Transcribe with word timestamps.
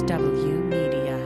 HW 0.00 0.64
Media. 0.64 1.18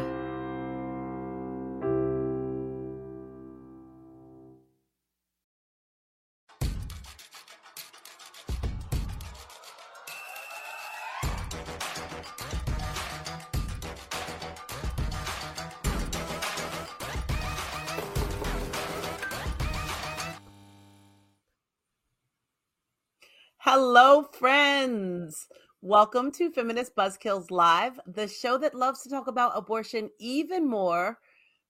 Hello, 23.58 24.24
friends. 24.32 25.46
Welcome 25.86 26.32
to 26.32 26.50
Feminist 26.50 26.96
Buzzkills 26.96 27.50
Live, 27.50 28.00
the 28.06 28.26
show 28.26 28.56
that 28.56 28.74
loves 28.74 29.02
to 29.02 29.10
talk 29.10 29.26
about 29.26 29.52
abortion 29.54 30.08
even 30.18 30.66
more 30.66 31.18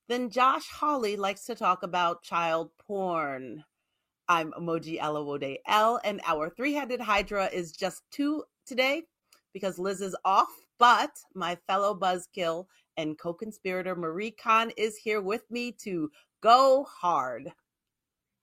than 0.09 0.31
Josh 0.31 0.71
Hawley 0.71 1.17
likes 1.17 1.47
to 1.47 1.57
talk 1.57 1.83
about 1.83 2.23
child 2.23 2.71
porn. 2.79 3.65
I'm 4.29 4.53
Emoji 4.53 5.01
Elawode 5.01 5.57
L, 5.67 5.99
and 6.05 6.21
our 6.29 6.49
three 6.49 6.75
headed 6.75 7.01
Hydra 7.01 7.47
is 7.53 7.73
just 7.73 8.05
two 8.13 8.45
today 8.65 9.03
because 9.53 9.81
Lizz 9.81 10.01
is 10.01 10.17
off, 10.25 10.61
but 10.79 11.11
my 11.35 11.59
fellow 11.67 11.93
Buzzkill 11.93 12.67
and 12.97 13.19
co 13.19 13.35
conspirator 13.35 13.97
Marie 13.97 14.31
Khan 14.31 14.71
is 14.77 14.97
here 14.97 15.23
with 15.23 15.43
me 15.51 15.73
to 15.83 16.09
go 16.41 16.87
hard. 16.89 17.51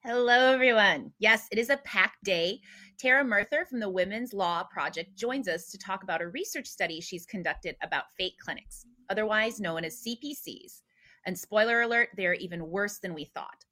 Hello, 0.04 0.52
everyone. 0.52 1.14
Yes, 1.20 1.48
it 1.52 1.60
is 1.60 1.70
a 1.70 1.78
packed 1.78 2.24
day. 2.24 2.60
Tara 2.98 3.24
Murtha 3.24 3.68
from 3.70 3.80
the 3.80 3.88
Women's 3.88 4.34
Law 4.34 4.64
Project 4.64 5.16
joins 5.16 5.48
us 5.48 5.70
to 5.70 5.78
talk 5.78 6.02
about 6.02 6.24
a 6.24 6.30
research 6.30 6.66
study 6.66 7.00
she's 7.00 7.28
conducted 7.28 7.76
about 7.84 8.06
fake 8.18 8.34
clinics, 8.44 8.88
otherwise 9.12 9.60
known 9.60 9.86
as 9.86 10.04
CPCs. 10.04 10.82
And 11.28 11.38
spoiler 11.38 11.84
alert, 11.84 12.10
they're 12.18 12.34
even 12.34 12.72
worse 12.72 12.98
than 12.98 13.14
we 13.14 13.26
thought. 13.26 13.64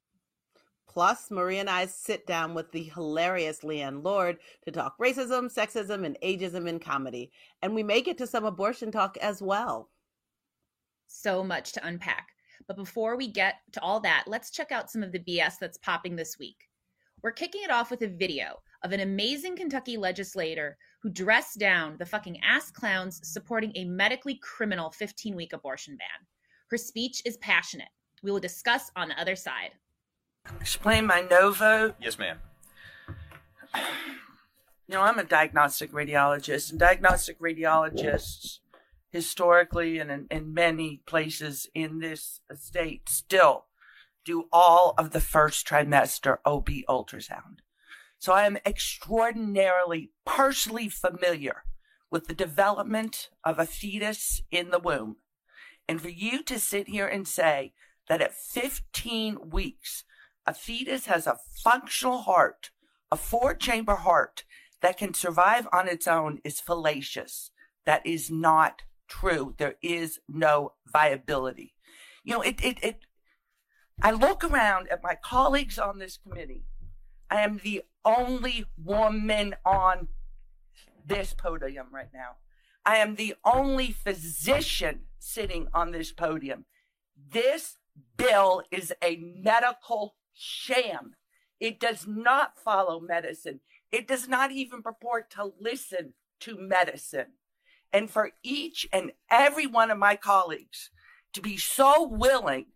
Plus, 0.88 1.32
Marie 1.32 1.58
and 1.58 1.68
I 1.68 1.86
sit 1.86 2.28
down 2.28 2.54
with 2.54 2.70
the 2.70 2.84
hilarious 2.84 3.64
Leighann 3.64 4.04
Lord 4.04 4.38
to 4.64 4.70
talk 4.70 4.96
racism, 5.00 5.52
sexism, 5.52 6.06
and 6.06 6.16
ageism 6.22 6.68
in 6.68 6.78
comedy. 6.78 7.32
And 7.60 7.74
we 7.74 7.82
may 7.82 8.02
get 8.02 8.18
to 8.18 8.26
some 8.28 8.44
abortion 8.44 8.92
talk 8.92 9.16
as 9.16 9.42
well. 9.42 9.90
So 11.08 11.42
much 11.42 11.72
to 11.72 11.84
unpack. 11.84 12.28
But 12.66 12.76
before 12.76 13.16
we 13.16 13.28
get 13.28 13.56
to 13.72 13.82
all 13.82 14.00
that, 14.00 14.24
let's 14.26 14.50
check 14.50 14.72
out 14.72 14.90
some 14.90 15.02
of 15.02 15.12
the 15.12 15.18
BS 15.18 15.54
that's 15.60 15.78
popping 15.78 16.16
this 16.16 16.38
week. 16.38 16.68
We're 17.22 17.32
kicking 17.32 17.62
it 17.64 17.70
off 17.70 17.90
with 17.90 18.02
a 18.02 18.08
video 18.08 18.60
of 18.82 18.92
an 18.92 19.00
amazing 19.00 19.56
Kentucky 19.56 19.96
legislator 19.96 20.78
who 21.02 21.10
dressed 21.10 21.58
down 21.58 21.96
the 21.98 22.06
fucking 22.06 22.40
ass 22.42 22.70
clowns 22.70 23.20
supporting 23.22 23.72
a 23.74 23.84
medically 23.84 24.38
criminal 24.42 24.90
15 24.90 25.36
week 25.36 25.52
abortion 25.52 25.96
ban. 25.96 26.26
Her 26.70 26.76
speech 26.76 27.22
is 27.24 27.36
passionate. 27.38 27.88
We 28.22 28.30
will 28.30 28.40
discuss 28.40 28.90
on 28.96 29.08
the 29.08 29.20
other 29.20 29.36
side. 29.36 29.70
Explain 30.60 31.06
my 31.06 31.26
no 31.30 31.50
vote. 31.50 31.96
Yes, 32.00 32.18
ma'am. 32.18 32.38
You 33.74 34.96
know, 34.96 35.02
I'm 35.02 35.18
a 35.18 35.24
diagnostic 35.24 35.92
radiologist, 35.92 36.70
and 36.70 36.80
diagnostic 36.80 37.38
radiologists 37.38 38.58
historically 39.10 39.98
and 39.98 40.10
in, 40.10 40.26
in 40.30 40.54
many 40.54 41.02
places 41.06 41.68
in 41.74 41.98
this 41.98 42.40
state 42.54 43.08
still 43.08 43.66
do 44.24 44.44
all 44.52 44.94
of 44.98 45.10
the 45.10 45.20
first 45.20 45.66
trimester 45.66 46.38
OB 46.44 46.68
ultrasound. 46.88 47.58
So 48.18 48.32
I 48.32 48.44
am 48.44 48.58
extraordinarily 48.66 50.10
partially 50.26 50.88
familiar 50.88 51.64
with 52.10 52.26
the 52.26 52.34
development 52.34 53.30
of 53.44 53.58
a 53.58 53.66
fetus 53.66 54.42
in 54.50 54.70
the 54.70 54.78
womb. 54.78 55.16
And 55.88 56.00
for 56.00 56.10
you 56.10 56.42
to 56.44 56.58
sit 56.58 56.88
here 56.88 57.06
and 57.06 57.26
say 57.26 57.72
that 58.08 58.20
at 58.20 58.34
15 58.34 59.50
weeks, 59.50 60.04
a 60.46 60.52
fetus 60.52 61.06
has 61.06 61.26
a 61.26 61.38
functional 61.64 62.22
heart, 62.22 62.70
a 63.10 63.16
four 63.16 63.54
chamber 63.54 63.96
heart 63.96 64.44
that 64.82 64.98
can 64.98 65.14
survive 65.14 65.66
on 65.72 65.88
its 65.88 66.06
own 66.06 66.40
is 66.44 66.60
fallacious. 66.60 67.50
That 67.86 68.04
is 68.04 68.30
not 68.30 68.82
true. 69.10 69.54
There 69.58 69.74
is 69.82 70.20
no 70.28 70.72
viability. 70.90 71.74
You 72.24 72.34
know, 72.34 72.42
it, 72.42 72.64
it, 72.64 72.78
it, 72.82 73.00
I 74.00 74.12
look 74.12 74.42
around 74.44 74.88
at 74.88 75.02
my 75.02 75.16
colleagues 75.22 75.78
on 75.78 75.98
this 75.98 76.16
committee. 76.16 76.64
I 77.30 77.42
am 77.42 77.60
the 77.62 77.82
only 78.04 78.64
woman 78.82 79.56
on 79.64 80.08
this 81.06 81.34
podium 81.34 81.88
right 81.92 82.08
now. 82.14 82.36
I 82.86 82.96
am 82.96 83.16
the 83.16 83.34
only 83.44 83.92
physician 83.92 85.00
sitting 85.18 85.68
on 85.74 85.90
this 85.90 86.12
podium. 86.12 86.64
This 87.32 87.76
bill 88.16 88.62
is 88.70 88.92
a 89.02 89.16
medical 89.16 90.14
sham. 90.32 91.14
It 91.58 91.78
does 91.78 92.06
not 92.06 92.58
follow 92.58 93.00
medicine. 93.00 93.60
It 93.92 94.08
does 94.08 94.28
not 94.28 94.50
even 94.50 94.82
purport 94.82 95.30
to 95.32 95.52
listen 95.60 96.14
to 96.40 96.56
medicine 96.58 97.32
and 97.92 98.10
for 98.10 98.30
each 98.42 98.86
and 98.92 99.12
every 99.30 99.66
one 99.66 99.90
of 99.90 99.98
my 99.98 100.16
colleagues 100.16 100.90
to 101.32 101.40
be 101.40 101.56
so 101.56 102.06
willing 102.06 102.66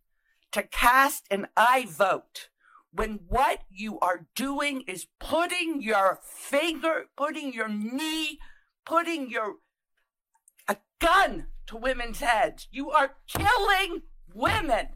to 0.53 0.63
cast 0.63 1.27
an 1.31 1.47
aye 1.57 1.87
vote 1.89 2.49
when 2.93 3.21
what 3.27 3.61
you 3.69 3.99
are 3.99 4.27
doing 4.37 4.83
is 4.87 5.07
putting 5.19 5.83
your 5.83 6.21
finger, 6.23 7.07
putting 7.17 7.53
your 7.53 7.69
knee, 7.69 8.39
putting 8.87 9.29
your 9.29 9.57
a 10.69 10.77
gun 11.01 11.49
to 11.67 11.77
women's 11.77 12.21
heads. 12.21 12.69
You 12.71 12.91
are 12.91 13.17
killing 13.27 14.03
women 14.33 14.91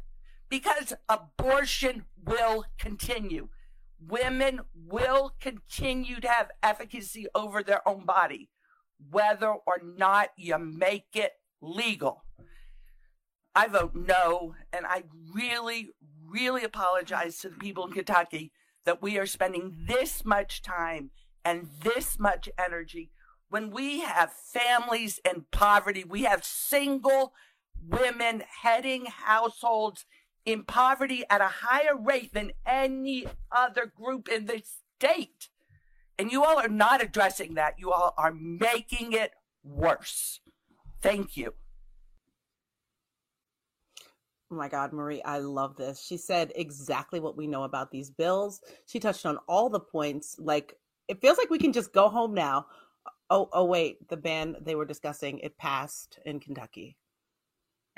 because 0.48 0.92
abortion 1.08 2.04
will 2.24 2.64
continue. 2.78 3.48
Women 4.00 4.60
will 4.72 5.34
continue 5.40 6.20
to 6.20 6.28
have 6.28 6.52
efficacy 6.62 7.26
over 7.34 7.64
their 7.64 7.86
own 7.86 8.04
body 8.04 8.48
whether 9.10 9.48
or 9.48 9.80
not 9.82 10.30
you 10.36 10.58
make 10.58 11.08
it 11.14 11.32
legal. 11.60 12.24
I 13.54 13.66
vote 13.66 13.94
no, 13.94 14.54
and 14.72 14.86
I 14.86 15.04
really, 15.34 15.90
really 16.26 16.64
apologize 16.64 17.38
to 17.38 17.48
the 17.48 17.56
people 17.56 17.86
in 17.86 17.92
Kentucky 17.92 18.52
that 18.84 19.02
we 19.02 19.18
are 19.18 19.26
spending 19.26 19.84
this 19.88 20.24
much 20.24 20.62
time 20.62 21.10
and 21.44 21.68
this 21.82 22.18
much 22.18 22.48
energy 22.58 23.10
when 23.50 23.70
we 23.70 24.00
have 24.00 24.32
families 24.32 25.20
in 25.24 25.46
poverty, 25.50 26.04
we 26.04 26.22
have 26.24 26.44
single 26.44 27.32
women 27.86 28.42
heading 28.62 29.06
households 29.06 30.04
in 30.44 30.64
poverty 30.64 31.24
at 31.30 31.40
a 31.40 31.48
higher 31.62 31.96
rate 31.96 32.32
than 32.34 32.52
any 32.66 33.26
other 33.50 33.86
group 33.86 34.28
in 34.28 34.46
the 34.46 34.62
state. 34.64 35.48
And 36.18 36.32
you 36.32 36.44
all 36.44 36.58
are 36.58 36.68
not 36.68 37.02
addressing 37.02 37.54
that. 37.54 37.74
You 37.78 37.92
all 37.92 38.14
are 38.18 38.32
making 38.32 39.12
it 39.12 39.32
worse. 39.62 40.40
Thank 41.00 41.36
you. 41.36 41.54
Oh 44.50 44.56
my 44.56 44.68
God, 44.68 44.92
Marie, 44.92 45.22
I 45.22 45.38
love 45.38 45.76
this. 45.76 46.02
She 46.02 46.16
said 46.16 46.52
exactly 46.56 47.20
what 47.20 47.36
we 47.36 47.46
know 47.46 47.64
about 47.64 47.90
these 47.90 48.10
bills. 48.10 48.62
She 48.86 48.98
touched 48.98 49.26
on 49.26 49.38
all 49.46 49.68
the 49.68 49.78
points. 49.78 50.36
Like, 50.38 50.74
it 51.06 51.20
feels 51.20 51.38
like 51.38 51.50
we 51.50 51.58
can 51.58 51.72
just 51.72 51.92
go 51.92 52.08
home 52.08 52.34
now. 52.34 52.66
Oh, 53.30 53.48
oh, 53.52 53.64
wait, 53.64 54.08
the 54.08 54.16
ban 54.16 54.56
they 54.62 54.74
were 54.74 54.86
discussing, 54.86 55.38
it 55.40 55.56
passed 55.58 56.18
in 56.24 56.40
Kentucky. 56.40 56.96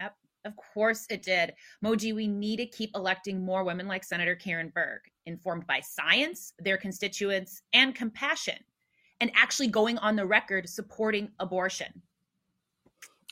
Yep, 0.01 0.15
of 0.45 0.55
course 0.57 1.07
it 1.09 1.23
did. 1.23 1.55
Moji, 1.85 2.15
we 2.15 2.27
need 2.27 2.57
to 2.57 2.67
keep 2.67 2.91
electing 2.97 3.45
more 3.45 3.63
women 3.63 3.87
like 3.87 4.03
Senator 4.03 4.35
Karen 4.35 4.73
Berg 4.75 5.03
informed 5.27 5.67
by 5.67 5.81
science, 5.81 6.53
their 6.59 6.77
constituents, 6.77 7.63
and 7.73 7.95
compassion, 7.95 8.59
and 9.21 9.31
actually 9.35 9.69
going 9.69 9.99
on 9.99 10.17
the 10.17 10.27
record 10.27 10.69
supporting 10.69 11.31
abortion. 11.39 12.03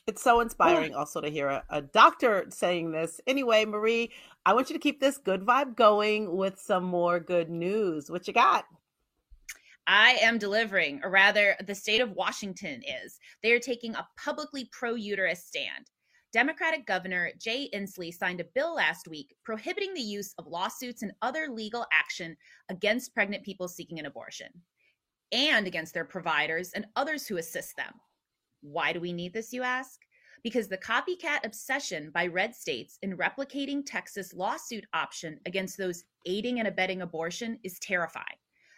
It's 0.07 0.23
so 0.23 0.41
inspiring 0.41 0.95
also 0.95 1.21
to 1.21 1.29
hear 1.29 1.49
a, 1.49 1.65
a, 1.69 1.83
doctor 1.83 2.47
saying 2.49 2.93
this. 2.93 3.21
Anyway, 3.27 3.67
Marie, 3.67 4.11
I 4.47 4.55
want 4.55 4.71
you 4.71 4.75
to 4.75 4.81
keep 4.81 5.01
this 5.01 5.19
good 5.19 5.43
vibe 5.43 5.77
going 5.77 6.35
with 6.35 6.59
some 6.59 6.85
more 6.85 7.21
good 7.21 7.51
news. 7.51 8.11
What 8.11 8.27
you 8.27 8.33
got? 8.33 8.65
I 9.87 10.19
am 10.23 10.39
delivering, 10.39 11.01
or 11.03 11.11
rather, 11.11 11.57
the 11.67 11.75
state 11.75 12.01
of 12.01 12.13
Washington 12.13 12.83
is. 13.05 13.19
They 13.43 13.53
are 13.53 13.59
taking 13.59 13.95
a 13.95 14.09
publicly 14.17 14.71
pro 14.73 14.95
uterus 14.95 15.45
stand. 15.45 15.91
Democratic 16.31 16.85
Governor 16.85 17.31
Jay 17.41 17.71
Inslee 17.75 18.13
signed 18.13 18.41
a 18.41 18.47
bill 18.55 18.75
last 18.75 19.09
week 19.09 19.35
prohibiting 19.45 19.95
the 19.95 20.01
use 20.01 20.35
of 20.37 20.47
lawsuits 20.47 21.03
and 21.03 21.13
other 21.23 21.49
legal 21.49 21.87
action 21.91 22.37
against 22.69 23.15
pregnant 23.15 23.43
people 23.45 23.67
seeking 23.67 23.99
an 23.99 24.05
abortion 24.05 24.49
and 25.33 25.67
against 25.67 25.95
their 25.95 26.05
providers 26.05 26.73
and 26.75 26.87
others 26.97 27.27
who 27.27 27.39
assist 27.39 27.75
them. 27.77 27.93
Why 28.61 28.93
do 28.93 29.01
we 29.01 29.13
need 29.13 29.33
this, 29.33 29.55
you 29.55 29.63
ask? 29.63 30.01
Because 30.45 30.69
the 30.69 30.77
copycat 30.77 31.45
obsession 31.45 32.11
by 32.11 32.27
red 32.27 32.55
states 32.55 32.99
in 33.01 33.17
replicating 33.17 33.83
Texas' 33.85 34.35
lawsuit 34.35 34.85
option 34.93 35.41
against 35.47 35.79
those 35.79 36.05
aiding 36.27 36.59
and 36.59 36.69
abetting 36.69 37.01
abortion 37.01 37.59
is 37.65 37.79
terrifying. 37.79 38.27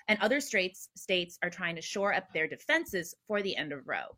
And 0.07 0.21
other 0.21 0.41
states, 0.41 0.89
states 0.97 1.37
are 1.43 1.51
trying 1.51 1.75
to 1.77 1.83
shore 1.83 2.15
up 2.15 2.33
their 2.33 2.47
defenses 2.47 3.13
for 3.27 3.43
the 3.43 3.57
end 3.57 3.73
of 3.73 3.89
Roe. 3.89 4.17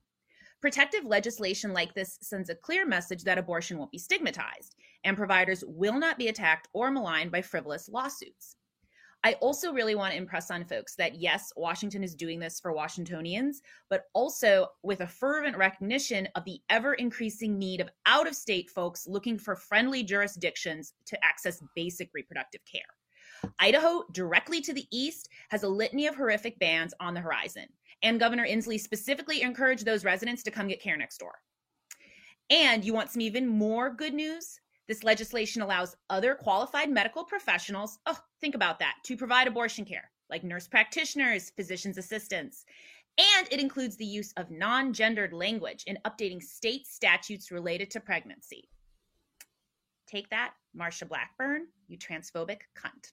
Protective 0.63 1.05
legislation 1.05 1.73
like 1.73 1.93
this 1.93 2.19
sends 2.23 2.49
a 2.49 2.55
clear 2.55 2.87
message 2.87 3.25
that 3.25 3.37
abortion 3.37 3.79
won't 3.79 3.91
be 3.91 3.99
stigmatized 3.99 4.77
and 5.03 5.17
providers 5.17 5.65
will 5.67 5.99
not 5.99 6.19
be 6.19 6.29
attacked 6.29 6.69
or 6.73 6.89
maligned 6.89 7.33
by 7.33 7.43
frivolous 7.43 7.89
lawsuits. 7.89 8.55
I 9.25 9.33
also 9.35 9.73
really 9.73 9.97
want 9.97 10.13
to 10.13 10.19
impress 10.19 10.53
on 10.53 10.65
folks 10.65 10.95
that 10.97 11.17
yes, 11.17 11.53
Washington 11.57 12.05
is 12.05 12.15
doing 12.15 12.39
this 12.39 12.61
for 12.61 12.73
Washingtonians, 12.73 13.61
but 13.91 14.05
also 14.15 14.69
with 14.85 15.01
a 15.01 15.07
fervent 15.07 15.57
recognition 15.57 16.29
of 16.37 16.45
the 16.45 16.61
ever 16.71 16.95
increasing 16.95 17.59
need 17.59 17.81
of 17.81 17.91
out 18.07 18.29
of 18.29 18.37
state 18.37 18.71
folks 18.71 19.09
looking 19.09 19.39
for 19.39 19.57
friendly 19.57 20.05
jurisdictions 20.05 20.95
to 21.07 21.25
access 21.25 21.61
basic 21.75 22.11
reproductive 22.15 22.61
care. 22.65 22.83
Idaho, 23.59 24.05
directly 24.13 24.61
to 24.61 24.73
the 24.73 24.87
east, 24.93 25.29
has 25.51 25.65
a 25.65 25.69
litany 25.69 26.07
of 26.07 26.15
horrific 26.15 26.59
bans 26.61 26.95
on 27.01 27.15
the 27.15 27.21
horizon. 27.21 27.67
And 28.03 28.19
Governor 28.19 28.47
Inslee 28.47 28.81
specifically 28.81 29.43
encouraged 29.43 29.85
those 29.85 30.05
residents 30.05 30.43
to 30.45 30.51
come 30.51 30.69
get 30.69 30.83
care 30.83 30.97
next 30.97 31.19
door. 31.19 31.35
And 32.51 32.85
you 32.85 32.93
want 32.93 33.11
some 33.11 33.21
even 33.21 33.47
more 33.47 33.91
good 33.91 34.15
news? 34.15 34.61
This 34.89 35.05
legislation 35.05 35.63
allows 35.63 35.97
other 36.11 36.35
qualified 36.35 36.91
medical 36.91 37.25
professionals, 37.25 37.99
oh, 38.07 38.19
think 38.41 38.55
about 38.55 38.79
that, 38.81 38.97
to 39.05 39.17
provide 39.17 39.47
abortion 39.47 39.85
care, 39.85 40.11
like 40.29 40.43
nurse 40.43 40.67
practitioners, 40.67 41.51
physician's 41.57 41.99
assistants. 41.99 42.65
And 43.19 43.47
it 43.51 43.61
includes 43.61 43.97
the 43.97 44.05
use 44.05 44.33
of 44.37 44.51
non 44.51 44.93
gendered 44.93 45.33
language 45.33 45.85
in 45.87 45.99
updating 46.05 46.43
state 46.43 46.87
statutes 46.87 47.51
related 47.51 47.91
to 47.93 48.01
pregnancy. 48.01 48.69
Take 50.09 50.29
that, 50.31 50.53
Marsha 50.79 51.09
Blackburn, 51.09 51.69
you 51.89 51.97
transphobic 51.99 52.63
cunt. 52.77 53.13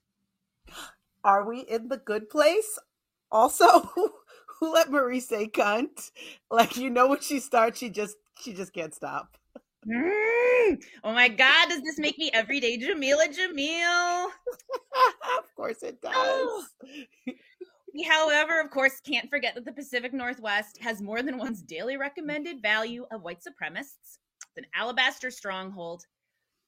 Are 1.23 1.47
we 1.47 1.61
in 1.61 1.89
the 1.89 1.97
good 1.97 2.29
place? 2.29 2.79
Also, 3.31 3.89
let 4.73 4.91
Marie 4.91 5.19
say 5.19 5.47
cunt? 5.47 6.11
Like 6.51 6.77
you 6.77 6.89
know 6.89 7.07
when 7.07 7.21
she 7.21 7.39
starts, 7.39 7.79
she 7.79 7.89
just 7.89 8.17
she 8.41 8.53
just 8.53 8.73
can't 8.73 8.93
stop. 8.93 9.37
Mm. 9.87 10.83
Oh 11.03 11.13
my 11.13 11.29
God, 11.29 11.69
does 11.69 11.81
this 11.81 11.99
make 11.99 12.17
me 12.17 12.29
everyday 12.33 12.77
Jamila 12.77 13.27
Jamil? 13.27 14.25
of 15.39 15.55
course 15.55 15.83
it 15.83 16.01
does. 16.01 16.69
We, 17.93 18.03
however, 18.03 18.59
of 18.59 18.69
course, 18.69 18.99
can't 18.99 19.29
forget 19.29 19.55
that 19.55 19.65
the 19.65 19.71
Pacific 19.71 20.13
Northwest 20.13 20.77
has 20.81 21.01
more 21.01 21.23
than 21.23 21.37
one's 21.37 21.61
daily 21.61 21.97
recommended 21.97 22.61
value 22.61 23.05
of 23.11 23.23
white 23.23 23.39
supremacists. 23.39 24.19
It's 24.41 24.57
an 24.57 24.65
alabaster 24.75 25.31
stronghold, 25.31 26.05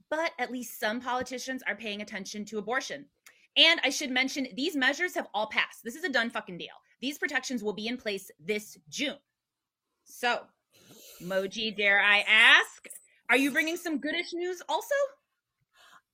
but 0.10 0.32
at 0.40 0.52
least 0.52 0.80
some 0.80 1.00
politicians 1.00 1.64
are 1.68 1.76
paying 1.76 2.02
attention 2.02 2.46
to 2.46 2.58
abortion. 2.58 3.06
And 3.58 3.80
I 3.84 3.90
should 3.90 4.12
mention, 4.12 4.48
these 4.56 4.76
measures 4.76 5.14
have 5.16 5.28
all 5.34 5.48
passed. 5.48 5.84
This 5.84 5.96
is 5.96 6.04
a 6.04 6.10
done 6.10 6.30
fucking 6.30 6.58
deal. 6.58 6.70
These 7.02 7.18
protections 7.18 7.64
will 7.64 7.74
be 7.74 7.88
in 7.88 7.98
place 7.98 8.30
this 8.40 8.78
June. 8.90 9.18
So, 10.04 10.42
Moji, 11.22 11.76
dare 11.76 12.00
I 12.00 12.24
ask, 12.28 12.88
are 13.30 13.38
you 13.38 13.52
bringing 13.52 13.78
some 13.78 14.00
goodish 14.00 14.34
news 14.34 14.62
also? 14.70 14.96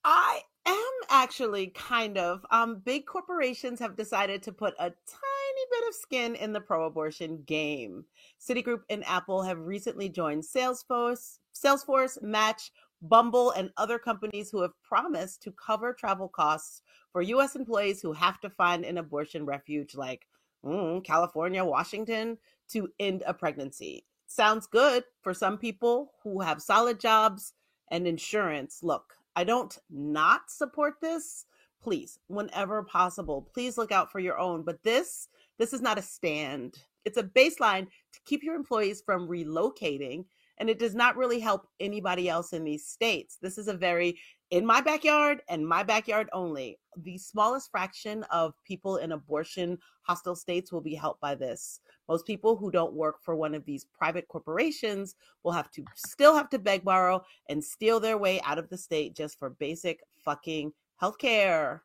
I 0.03 0.41
am 0.65 0.91
actually 1.09 1.67
kind 1.67 2.17
of. 2.17 2.45
Um, 2.51 2.81
big 2.85 3.05
corporations 3.05 3.79
have 3.79 3.97
decided 3.97 4.43
to 4.43 4.51
put 4.51 4.73
a 4.79 4.89
tiny 4.89 5.63
bit 5.71 5.87
of 5.89 5.95
skin 5.95 6.35
in 6.35 6.53
the 6.53 6.61
pro-abortion 6.61 7.43
game. 7.45 8.05
Citigroup 8.39 8.81
and 8.89 9.05
Apple 9.05 9.41
have 9.41 9.59
recently 9.59 10.07
joined 10.07 10.43
Salesforce, 10.43 11.39
Salesforce, 11.53 12.21
Match, 12.21 12.71
Bumble, 13.01 13.51
and 13.51 13.71
other 13.77 13.99
companies 13.99 14.49
who 14.49 14.61
have 14.61 14.71
promised 14.81 15.41
to 15.43 15.51
cover 15.51 15.93
travel 15.93 16.29
costs 16.29 16.81
for 17.11 17.21
U.S. 17.21 17.55
employees 17.55 18.01
who 18.01 18.13
have 18.13 18.39
to 18.41 18.49
find 18.49 18.85
an 18.85 18.97
abortion 18.97 19.45
refuge 19.45 19.95
like 19.95 20.25
mm, 20.67 21.03
California, 21.03 21.63
Washington, 21.63 22.37
to 22.69 22.89
end 22.99 23.23
a 23.25 23.33
pregnancy 23.33 24.05
sounds 24.27 24.67
good 24.67 25.03
for 25.21 25.33
some 25.33 25.57
people 25.57 26.11
who 26.21 26.41
have 26.41 26.61
solid 26.61 26.99
jobs 26.99 27.53
and 27.89 28.05
insurance. 28.05 28.79
Look, 28.83 29.13
I 29.35 29.43
don't 29.43 29.75
not 29.89 30.49
support 30.49 30.95
this. 31.01 31.45
Please, 31.81 32.19
whenever 32.27 32.83
possible, 32.83 33.49
please 33.53 33.77
look 33.77 33.91
out 33.91 34.11
for 34.11 34.19
your 34.19 34.37
own. 34.37 34.63
But 34.63 34.83
this, 34.83 35.29
this 35.57 35.73
is 35.73 35.81
not 35.81 35.97
a 35.97 36.01
stand. 36.01 36.77
It's 37.05 37.17
a 37.17 37.23
baseline 37.23 37.87
to 38.13 38.19
keep 38.25 38.43
your 38.43 38.55
employees 38.55 39.01
from 39.05 39.27
relocating, 39.27 40.25
and 40.57 40.69
it 40.69 40.79
does 40.79 40.95
not 40.95 41.15
really 41.15 41.39
help 41.39 41.67
anybody 41.79 42.27
else 42.27 42.51
in 42.51 42.63
these 42.63 42.85
states. 42.85 43.37
This 43.41 43.57
is 43.57 43.67
a 43.67 43.73
very 43.73 44.19
in 44.49 44.65
my 44.65 44.81
backyard 44.81 45.41
and 45.49 45.67
my 45.67 45.83
backyard 45.83 46.29
only. 46.31 46.79
The 47.03 47.17
smallest 47.17 47.69
fraction 47.69 48.23
of 48.31 48.53
people 48.63 48.97
in 48.97 49.11
abortion 49.11 49.77
hostile 50.01 50.35
states 50.35 50.71
will 50.71 50.81
be 50.81 50.95
helped 50.95 51.21
by 51.21 51.35
this. 51.35 51.81
Most 52.07 52.25
people 52.25 52.55
who 52.55 52.71
don't 52.71 52.93
work 52.93 53.21
for 53.21 53.35
one 53.35 53.53
of 53.53 53.65
these 53.65 53.85
private 53.85 54.27
corporations 54.29 55.15
will 55.43 55.51
have 55.51 55.69
to 55.71 55.83
still 55.95 56.33
have 56.33 56.49
to 56.51 56.59
beg, 56.59 56.83
borrow, 56.83 57.21
and 57.49 57.63
steal 57.63 57.99
their 57.99 58.17
way 58.17 58.41
out 58.41 58.57
of 58.57 58.69
the 58.69 58.77
state 58.77 59.15
just 59.15 59.37
for 59.37 59.49
basic 59.49 60.01
fucking 60.23 60.71
healthcare. 61.01 61.81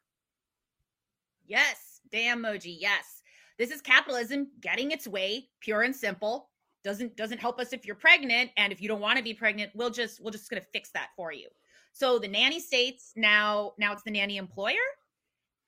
Yes, 1.46 2.00
damn 2.10 2.42
Moji. 2.42 2.76
Yes. 2.78 3.22
This 3.58 3.70
is 3.70 3.80
capitalism 3.80 4.48
getting 4.60 4.92
its 4.92 5.06
way, 5.06 5.48
pure 5.60 5.82
and 5.82 5.94
simple. 5.94 6.48
Doesn't 6.84 7.16
doesn't 7.16 7.38
help 7.38 7.60
us 7.60 7.72
if 7.72 7.86
you're 7.86 7.94
pregnant 7.94 8.50
and 8.56 8.72
if 8.72 8.80
you 8.80 8.88
don't 8.88 9.00
want 9.00 9.16
to 9.18 9.22
be 9.22 9.34
pregnant, 9.34 9.70
we'll 9.74 9.90
just 9.90 10.20
we'll 10.20 10.32
just 10.32 10.48
to 10.50 10.60
fix 10.72 10.90
that 10.92 11.10
for 11.16 11.32
you. 11.32 11.48
So 11.92 12.18
the 12.18 12.28
nanny 12.28 12.60
states 12.60 13.12
now 13.16 13.72
now 13.78 13.92
it's 13.92 14.02
the 14.02 14.10
nanny 14.10 14.36
employer. 14.36 14.74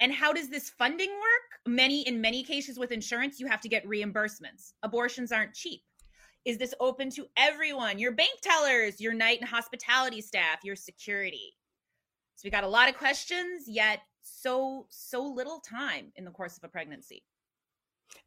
And 0.01 0.13
how 0.13 0.33
does 0.33 0.51
this 0.51 0.71
funding 0.71 1.11
work? 1.11 1.61
Many 1.67 2.03
in 2.03 2.21
many 2.21 2.43
cases 2.43 2.79
with 2.79 2.93
insurance 2.93 3.39
you 3.39 3.47
have 3.47 3.61
to 3.61 3.69
get 3.69 3.87
reimbursements. 3.87 4.73
Abortions 4.83 5.33
aren't 5.33 5.55
cheap. 5.55 5.83
Is 6.45 6.59
this 6.59 6.75
open 6.81 7.11
to 7.11 7.27
everyone? 7.37 7.99
Your 7.99 8.13
bank 8.13 8.41
tellers, 8.43 9.01
your 9.01 9.15
night 9.15 9.41
and 9.41 9.49
hospitality 9.49 10.21
staff, 10.21 10.59
your 10.63 10.77
security. 10.77 11.55
So 12.37 12.43
we 12.45 12.51
got 12.51 12.65
a 12.65 12.69
lot 12.69 12.89
of 12.89 12.97
questions 12.97 13.65
yet 13.67 14.01
so 14.23 14.87
so 14.91 15.23
little 15.23 15.61
time 15.61 16.13
in 16.17 16.25
the 16.25 16.31
course 16.31 16.57
of 16.57 16.65
a 16.65 16.69
pregnancy. 16.69 17.23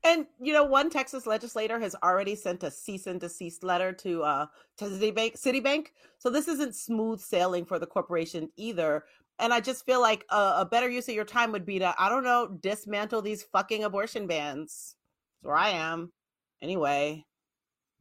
And 0.04 0.28
you 0.40 0.54
know, 0.54 0.64
one 0.64 0.90
Texas 0.90 1.26
legislator 1.26 1.80
has 1.80 1.96
already 2.04 2.36
sent 2.36 2.64
a 2.64 2.72
cease 2.72 3.08
and 3.08 3.20
desist 3.20 3.64
letter 3.64 3.92
to 3.94 4.24
uh 4.24 4.46
to 4.78 4.86
Citibank, 4.86 5.42
Citibank. 5.42 5.88
So 6.20 6.30
this 6.30 6.48
isn't 6.48 6.76
smooth 6.76 7.20
sailing 7.20 7.66
for 7.66 7.80
the 7.80 7.88
corporation 7.88 8.50
either. 8.58 9.06
And 9.40 9.54
I 9.54 9.60
just 9.60 9.86
feel 9.86 10.02
like 10.02 10.26
a, 10.30 10.54
a 10.60 10.68
better 10.70 10.90
use 10.90 11.08
of 11.10 11.16
your 11.16 11.26
time 11.26 11.52
would 11.52 11.66
be 11.66 11.80
to 11.80 11.94
I 11.98 12.10
don't 12.10 12.24
know 12.24 12.48
dismantle 12.62 13.22
these 13.22 13.44
fucking 13.44 13.84
abortion 13.84 14.28
bans. 14.28 14.96
That's 15.42 15.48
where 15.48 15.58
I 15.58 15.70
am. 15.70 16.12
Anyway, 16.62 17.26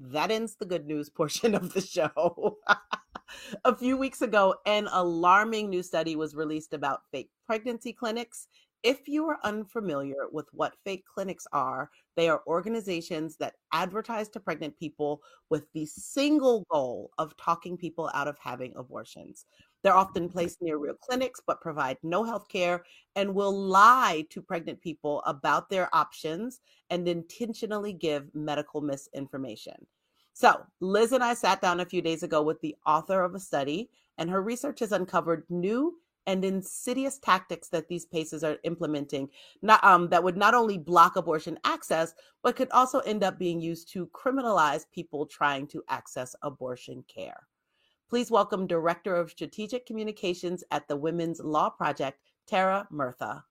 that 0.00 0.30
ends 0.30 0.56
the 0.56 0.66
good 0.66 0.86
news 0.86 1.10
portion 1.16 1.54
of 1.54 1.72
the 1.72 1.80
show. 1.80 2.58
a 3.64 3.74
few 3.74 3.96
weeks 3.96 4.22
ago, 4.22 4.54
an 4.66 4.88
alarming 4.92 5.70
new 5.70 5.82
study 5.82 6.16
was 6.16 6.34
released 6.34 6.72
about 6.72 7.00
fake 7.10 7.30
pregnancy 7.46 7.92
clinics 7.92 8.48
if 8.82 9.08
you 9.08 9.26
are 9.28 9.38
unfamiliar 9.44 10.28
with 10.30 10.46
what 10.52 10.76
fake 10.84 11.04
clinics 11.12 11.46
are, 11.52 11.90
they 12.16 12.28
are 12.28 12.42
organizations 12.46 13.36
that 13.36 13.54
advertise 13.72 14.28
to 14.30 14.40
pregnant 14.40 14.78
people 14.78 15.20
with 15.50 15.64
the 15.72 15.86
single 15.86 16.64
goal 16.70 17.10
of 17.18 17.36
talking 17.36 17.76
people 17.76 18.10
out 18.14 18.28
of 18.28 18.38
having 18.38 18.72
abortions. 18.76 19.46
They're 19.82 19.94
often 19.94 20.28
placed 20.28 20.62
near 20.62 20.78
real 20.78 20.94
clinics 20.94 21.40
but 21.46 21.60
provide 21.60 21.98
no 22.02 22.24
health 22.24 22.48
care 22.48 22.84
and 23.14 23.34
will 23.34 23.56
lie 23.56 24.24
to 24.30 24.42
pregnant 24.42 24.80
people 24.80 25.22
about 25.26 25.68
their 25.68 25.94
options 25.94 26.60
and 26.90 27.06
intentionally 27.06 27.92
give 27.92 28.34
medical 28.34 28.80
misinformation. 28.80 29.86
So, 30.32 30.66
Lizz 30.80 31.12
and 31.12 31.24
I 31.24 31.34
sat 31.34 31.62
down 31.62 31.80
a 31.80 31.86
few 31.86 32.02
days 32.02 32.22
ago 32.22 32.42
with 32.42 32.60
the 32.60 32.76
author 32.86 33.24
of 33.24 33.34
a 33.34 33.40
study, 33.40 33.88
and 34.18 34.28
her 34.28 34.42
research 34.42 34.80
has 34.80 34.92
uncovered 34.92 35.44
new 35.48 35.98
and 36.26 36.44
insidious 36.44 37.18
tactics 37.18 37.68
that 37.68 37.88
these 37.88 38.04
paces 38.04 38.42
are 38.42 38.58
implementing 38.64 39.28
not, 39.62 39.82
um, 39.84 40.08
that 40.08 40.22
would 40.22 40.36
not 40.36 40.54
only 40.54 40.78
block 40.78 41.16
abortion 41.16 41.58
access, 41.64 42.14
but 42.42 42.56
could 42.56 42.70
also 42.70 43.00
end 43.00 43.22
up 43.22 43.38
being 43.38 43.60
used 43.60 43.88
to 43.92 44.06
criminalize 44.08 44.84
people 44.92 45.26
trying 45.26 45.66
to 45.68 45.82
access 45.88 46.34
abortion 46.42 47.04
care. 47.08 47.46
Please 48.08 48.30
welcome 48.30 48.66
Director 48.66 49.16
of 49.16 49.30
Strategic 49.30 49.84
Communications 49.84 50.62
at 50.70 50.86
the 50.86 50.96
Women's 50.96 51.40
Law 51.40 51.70
Project, 51.70 52.20
Tara 52.46 52.86
Murtha. 52.92 53.42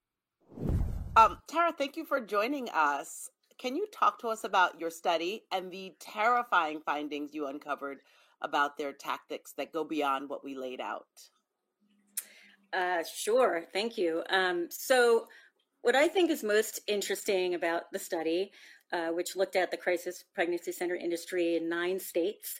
Um, 1.17 1.37
Tara, 1.47 1.73
thank 1.77 1.97
you 1.97 2.05
for 2.05 2.21
joining 2.21 2.69
us. 2.69 3.29
Can 3.57 3.75
you 3.75 3.87
talk 3.91 4.19
to 4.19 4.27
us 4.27 4.43
about 4.43 4.79
your 4.79 4.89
study 4.89 5.43
and 5.51 5.71
the 5.71 5.93
terrifying 5.99 6.81
findings 6.85 7.33
you 7.33 7.47
uncovered 7.47 7.99
about 8.41 8.77
their 8.77 8.93
tactics 8.93 9.53
that 9.53 9.71
go 9.71 9.83
beyond 9.83 10.29
what 10.29 10.43
we 10.43 10.55
laid 10.55 10.81
out? 10.81 11.07
Uh, 12.75 13.03
sure, 13.03 13.63
thank 13.73 13.97
you. 13.97 14.23
Um, 14.29 14.67
so, 14.69 15.27
what 15.81 15.95
I 15.95 16.07
think 16.07 16.29
is 16.29 16.43
most 16.43 16.79
interesting 16.87 17.53
about 17.55 17.83
the 17.93 17.99
study, 17.99 18.51
uh, 18.91 19.09
which 19.09 19.35
looked 19.35 19.55
at 19.55 19.71
the 19.71 19.77
crisis 19.77 20.25
pregnancy 20.33 20.71
center 20.71 20.95
industry 20.95 21.55
in 21.55 21.69
nine 21.69 21.99
states, 21.99 22.59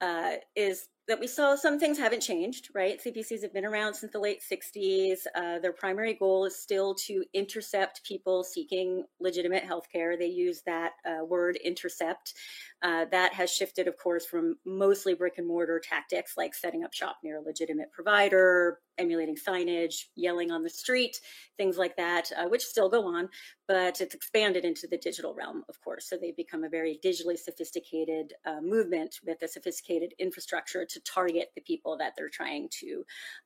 uh, 0.00 0.32
is 0.54 0.88
that 1.08 1.20
we 1.20 1.26
saw 1.26 1.54
some 1.56 1.78
things 1.78 1.98
haven't 1.98 2.20
changed, 2.20 2.68
right? 2.74 3.00
CPCs 3.00 3.42
have 3.42 3.54
been 3.54 3.64
around 3.64 3.94
since 3.94 4.12
the 4.12 4.18
late 4.18 4.40
60s. 4.42 5.20
Uh, 5.34 5.58
their 5.60 5.72
primary 5.72 6.14
goal 6.14 6.44
is 6.44 6.60
still 6.60 6.94
to 7.06 7.24
intercept 7.32 8.04
people 8.04 8.44
seeking 8.44 9.04
legitimate 9.20 9.64
health 9.64 9.86
care. 9.90 10.16
They 10.18 10.26
use 10.26 10.62
that 10.66 10.92
uh, 11.04 11.24
word 11.24 11.56
intercept. 11.64 12.34
Uh, 12.82 13.06
that 13.12 13.32
has 13.34 13.50
shifted, 13.50 13.88
of 13.88 13.96
course, 13.96 14.26
from 14.26 14.56
mostly 14.64 15.14
brick 15.14 15.34
and 15.38 15.46
mortar 15.46 15.80
tactics 15.80 16.34
like 16.36 16.54
setting 16.54 16.84
up 16.84 16.92
shop 16.92 17.18
near 17.22 17.38
a 17.38 17.42
legitimate 17.42 17.92
provider, 17.92 18.80
emulating 18.98 19.36
signage, 19.36 20.04
yelling 20.14 20.50
on 20.50 20.62
the 20.62 20.70
street, 20.70 21.20
things 21.56 21.78
like 21.78 21.96
that, 21.96 22.30
uh, 22.36 22.46
which 22.48 22.64
still 22.64 22.88
go 22.88 23.06
on, 23.06 23.28
but 23.68 24.00
it's 24.00 24.14
expanded 24.14 24.64
into 24.64 24.86
the 24.86 24.98
digital 24.98 25.34
realm, 25.34 25.64
of 25.68 25.80
course. 25.82 26.08
So 26.08 26.16
they've 26.16 26.36
become 26.36 26.64
a 26.64 26.68
very 26.68 26.98
digitally 27.04 27.38
sophisticated 27.38 28.34
uh, 28.44 28.60
movement 28.60 29.16
with 29.24 29.42
a 29.42 29.48
sophisticated 29.48 30.14
infrastructure 30.18 30.84
to 30.84 31.00
target 31.00 31.48
the 31.54 31.62
people 31.62 31.96
that 31.98 32.12
they're 32.16 32.28
trying 32.28 32.68
to 32.80 33.04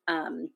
um, 0.09 0.51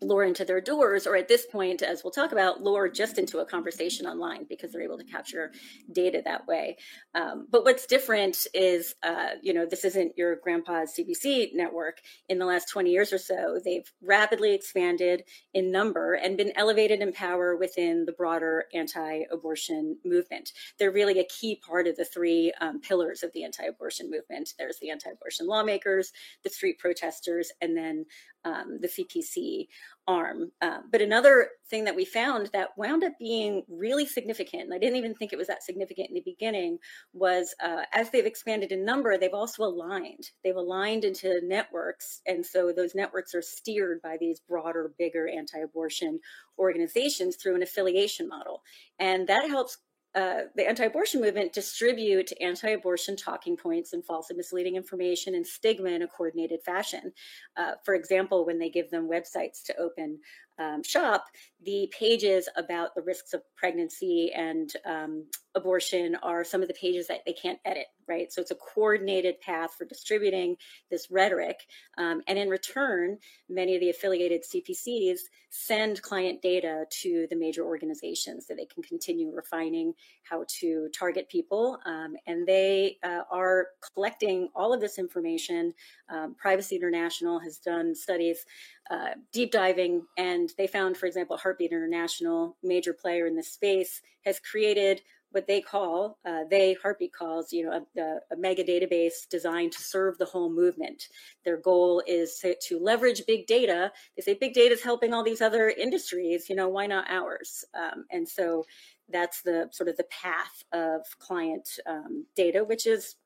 lure 0.00 0.24
into 0.24 0.44
their 0.44 0.60
doors, 0.60 1.06
or 1.06 1.16
at 1.16 1.28
this 1.28 1.46
point, 1.46 1.82
as 1.82 2.02
we'll 2.02 2.10
talk 2.10 2.32
about, 2.32 2.62
lure 2.62 2.88
just 2.88 3.18
into 3.18 3.38
a 3.38 3.46
conversation 3.46 4.06
online 4.06 4.46
because 4.48 4.72
they're 4.72 4.82
able 4.82 4.98
to 4.98 5.04
capture 5.04 5.52
data 5.92 6.22
that 6.24 6.46
way. 6.46 6.76
Um, 7.14 7.46
but 7.50 7.64
what's 7.64 7.86
different 7.86 8.46
is, 8.54 8.94
uh, 9.02 9.30
you 9.42 9.52
know, 9.52 9.66
this 9.66 9.84
isn't 9.84 10.16
your 10.16 10.36
grandpa's 10.36 10.94
CPC 10.98 11.54
network. 11.54 12.00
In 12.28 12.38
the 12.38 12.46
last 12.46 12.68
20 12.68 12.90
years 12.90 13.12
or 13.12 13.18
so, 13.18 13.58
they've 13.64 13.90
rapidly 14.02 14.54
expanded 14.54 15.24
in 15.54 15.70
number 15.70 16.14
and 16.14 16.36
been 16.36 16.52
elevated 16.56 17.00
in 17.00 17.12
power 17.12 17.56
within 17.56 18.04
the 18.04 18.12
broader 18.12 18.64
anti 18.74 19.22
abortion 19.30 19.98
movement. 20.04 20.52
They're 20.78 20.90
really 20.90 21.18
a 21.18 21.24
key 21.24 21.60
part 21.66 21.86
of 21.86 21.96
the 21.96 22.04
three 22.04 22.52
um, 22.60 22.80
pillars 22.80 23.22
of 23.22 23.32
the 23.32 23.44
anti 23.44 23.64
abortion 23.64 24.10
movement 24.10 24.46
there's 24.58 24.78
the 24.78 24.90
anti 24.90 25.10
abortion 25.10 25.46
lawmakers, 25.46 26.12
the 26.42 26.50
street 26.50 26.78
protesters, 26.78 27.50
and 27.60 27.76
then 27.76 28.06
um, 28.46 28.78
the 28.80 28.88
CPC 28.88 29.66
arm. 30.08 30.52
Uh, 30.62 30.78
but 30.90 31.02
another 31.02 31.48
thing 31.68 31.84
that 31.84 31.96
we 31.96 32.04
found 32.04 32.48
that 32.52 32.68
wound 32.76 33.02
up 33.02 33.12
being 33.18 33.64
really 33.68 34.06
significant, 34.06 34.62
and 34.62 34.72
I 34.72 34.78
didn't 34.78 34.96
even 34.96 35.14
think 35.14 35.32
it 35.32 35.38
was 35.38 35.48
that 35.48 35.64
significant 35.64 36.08
in 36.10 36.14
the 36.14 36.22
beginning, 36.24 36.78
was 37.12 37.54
uh, 37.62 37.82
as 37.92 38.10
they've 38.10 38.24
expanded 38.24 38.70
in 38.70 38.84
number, 38.84 39.18
they've 39.18 39.34
also 39.34 39.64
aligned. 39.64 40.30
They've 40.44 40.54
aligned 40.54 41.04
into 41.04 41.40
networks. 41.42 42.20
And 42.26 42.46
so 42.46 42.72
those 42.74 42.94
networks 42.94 43.34
are 43.34 43.42
steered 43.42 44.00
by 44.00 44.16
these 44.18 44.38
broader, 44.38 44.92
bigger 44.96 45.28
anti 45.28 45.58
abortion 45.58 46.20
organizations 46.58 47.36
through 47.36 47.56
an 47.56 47.62
affiliation 47.62 48.28
model. 48.28 48.62
And 49.00 49.26
that 49.26 49.48
helps 49.48 49.78
uh, 50.16 50.44
the 50.56 50.66
anti-abortion 50.66 51.20
movement 51.20 51.52
distribute 51.52 52.32
anti-abortion 52.40 53.16
talking 53.16 53.54
points 53.54 53.92
and 53.92 54.02
false 54.02 54.30
and 54.30 54.36
misleading 54.38 54.74
information 54.74 55.34
and 55.34 55.46
stigma 55.46 55.90
in 55.90 56.02
a 56.02 56.08
coordinated 56.08 56.62
fashion. 56.64 57.12
Uh, 57.58 57.72
for 57.84 57.94
example, 57.94 58.46
when 58.46 58.58
they 58.58 58.70
give 58.70 58.90
them 58.90 59.10
websites 59.10 59.62
to 59.62 59.76
open 59.78 60.18
um, 60.58 60.82
shop, 60.82 61.26
the 61.64 61.92
pages 61.98 62.48
about 62.56 62.94
the 62.94 63.02
risks 63.02 63.32
of 63.32 63.42
pregnancy 63.56 64.32
and 64.34 64.72
um, 64.84 65.24
abortion 65.56 66.16
are 66.22 66.44
some 66.44 66.62
of 66.62 66.68
the 66.68 66.74
pages 66.74 67.06
that 67.08 67.20
they 67.26 67.32
can't 67.32 67.58
edit, 67.64 67.86
right? 68.06 68.32
So 68.32 68.40
it's 68.40 68.50
a 68.50 68.56
coordinated 68.56 69.40
path 69.40 69.74
for 69.76 69.84
distributing 69.84 70.56
this 70.90 71.10
rhetoric. 71.10 71.66
Um, 71.98 72.20
and 72.28 72.38
in 72.38 72.48
return, 72.48 73.18
many 73.48 73.74
of 73.74 73.80
the 73.80 73.90
affiliated 73.90 74.42
CPCs 74.44 75.18
send 75.50 76.02
client 76.02 76.42
data 76.42 76.84
to 76.90 77.26
the 77.30 77.36
major 77.36 77.64
organizations 77.64 78.46
so 78.46 78.54
they 78.54 78.66
can 78.66 78.82
continue 78.82 79.32
refining 79.34 79.94
how 80.22 80.44
to 80.60 80.88
target 80.96 81.28
people. 81.30 81.78
Um, 81.86 82.14
and 82.26 82.46
they 82.46 82.98
uh, 83.02 83.22
are 83.32 83.68
collecting 83.94 84.48
all 84.54 84.74
of 84.74 84.80
this 84.80 84.98
information. 84.98 85.72
Um, 86.10 86.34
Privacy 86.38 86.76
International 86.76 87.38
has 87.40 87.58
done 87.58 87.94
studies 87.94 88.44
uh, 88.90 89.14
deep 89.32 89.50
diving, 89.50 90.06
and 90.16 90.50
they 90.58 90.66
found, 90.66 90.96
for 90.96 91.06
example, 91.06 91.36
Heartbeat 91.36 91.72
International, 91.72 92.56
major 92.62 92.92
player 92.92 93.26
in 93.26 93.36
this 93.36 93.52
space, 93.52 94.00
has 94.24 94.40
created 94.40 95.02
what 95.36 95.46
they 95.46 95.60
call 95.60 96.18
uh, 96.24 96.44
they 96.50 96.74
heartbeat 96.82 97.12
calls 97.12 97.52
you 97.52 97.64
know 97.64 97.84
a, 97.98 98.00
a, 98.32 98.36
mega 98.36 98.64
database 98.64 99.28
designed 99.28 99.72
to 99.72 99.82
serve 99.82 100.16
the 100.16 100.24
whole 100.24 100.50
movement. 100.50 101.08
Their 101.44 101.58
goal 101.58 102.02
is 102.06 102.38
to, 102.38 102.56
to, 102.68 102.78
leverage 102.78 103.22
big 103.26 103.46
data. 103.46 103.92
They 104.16 104.22
say 104.22 104.34
big 104.34 104.54
data 104.54 104.74
is 104.74 104.82
helping 104.82 105.12
all 105.12 105.22
these 105.22 105.42
other 105.42 105.68
industries 105.68 106.48
you 106.48 106.56
know 106.56 106.68
why 106.68 106.86
not 106.86 107.10
ours? 107.10 107.64
Um, 107.74 108.06
and 108.10 108.26
so 108.26 108.64
that's 109.10 109.42
the 109.42 109.68
sort 109.72 109.88
of 109.88 109.96
the 109.96 110.04
path 110.04 110.64
of 110.72 111.02
client 111.18 111.68
um, 111.86 112.24
data 112.34 112.64
which 112.64 112.86
is 112.86 113.16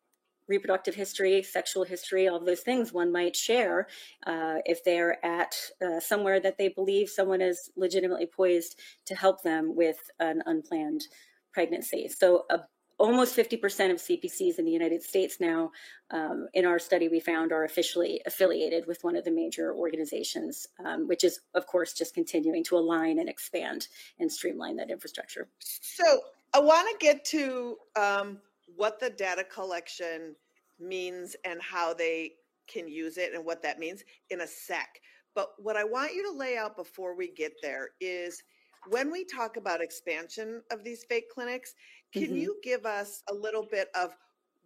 reproductive 0.51 0.95
history, 0.95 1.43
sexual 1.43 1.85
history, 1.85 2.29
all 2.29 2.41
those 2.45 2.61
things 2.61 2.93
one 2.93 3.11
might 3.11 3.37
share 3.37 3.87
uh, 4.27 4.57
if 4.67 4.85
they're 4.85 5.25
at 5.25 5.55
uh, 5.81 6.01
somewhere 6.01 6.41
that 6.41 6.59
they 6.59 6.69
believe 6.69 7.09
someone 7.09 7.41
is 7.41 7.71
legitimately 7.77 8.27
poised 8.27 8.79
to 9.07 9.15
help 9.15 9.43
them 9.43 9.75
with 9.75 9.99
an 10.19 10.43
unplanned 10.47 11.05
pregnancy. 11.53 12.09
So 12.09 12.45
uh, 12.51 12.59
almost 12.99 13.37
50% 13.37 13.91
of 13.91 13.97
CPCs 13.97 14.59
in 14.59 14.65
the 14.65 14.71
United 14.71 15.03
States 15.03 15.39
now, 15.41 15.71
um, 16.11 16.49
in 16.53 16.67
our 16.67 16.79
study, 16.79 17.09
we 17.09 17.21
found 17.21 17.53
are 17.53 17.65
officially 17.65 18.21
affiliated 18.27 18.87
with 18.87 19.03
one 19.03 19.17
of 19.17 19.25
the 19.25 19.31
major 19.31 19.75
organizations, 19.75 20.67
um, 20.85 21.09
which 21.09 21.25
is, 21.25 21.41
of 21.55 21.67
course, 21.67 21.95
just 21.95 22.13
continuing 22.13 22.63
to 22.65 22.77
align 22.77 23.19
and 23.21 23.29
expand 23.29 23.89
and 24.19 24.31
streamline 24.31 24.77
that 24.77 24.91
infrastructure. 24.91 25.49
So 25.61 26.21
I 26.53 26.61
want 26.61 26.89
to 26.91 27.07
get 27.07 27.25
to 27.27 27.77
um, 27.97 28.39
what 28.77 29.01
the 29.01 29.11
data 29.11 29.45
collection 29.45 30.35
means 30.79 31.37
and 31.45 31.61
how 31.61 31.95
they 31.95 32.33
can 32.69 32.89
use 32.89 33.19
it 33.19 33.35
and 33.35 33.45
what 33.45 33.63
that 33.63 33.79
means 33.79 34.03
in 34.31 34.43
a 34.43 34.47
sec. 34.47 35.01
But 35.35 35.51
what 35.59 35.77
I 35.77 35.85
want 35.85 36.15
you 36.15 36.31
to 36.31 36.37
lay 36.37 36.57
out 36.57 36.77
before 36.77 37.17
we 37.17 37.33
get 37.33 37.53
there 37.63 37.91
is 38.01 38.43
when 38.89 39.11
we 39.11 39.25
talk 39.25 39.57
about 39.57 39.81
expansion 39.81 40.63
of 40.73 40.85
these 40.85 41.05
fake 41.05 41.31
clinics, 41.33 41.75
can 42.13 42.25
mm-hmm. 42.25 42.37
you 42.37 42.57
give 42.63 42.87
us 42.87 43.23
a 43.31 43.35
little 43.35 43.67
bit 43.71 43.89
of 43.95 44.17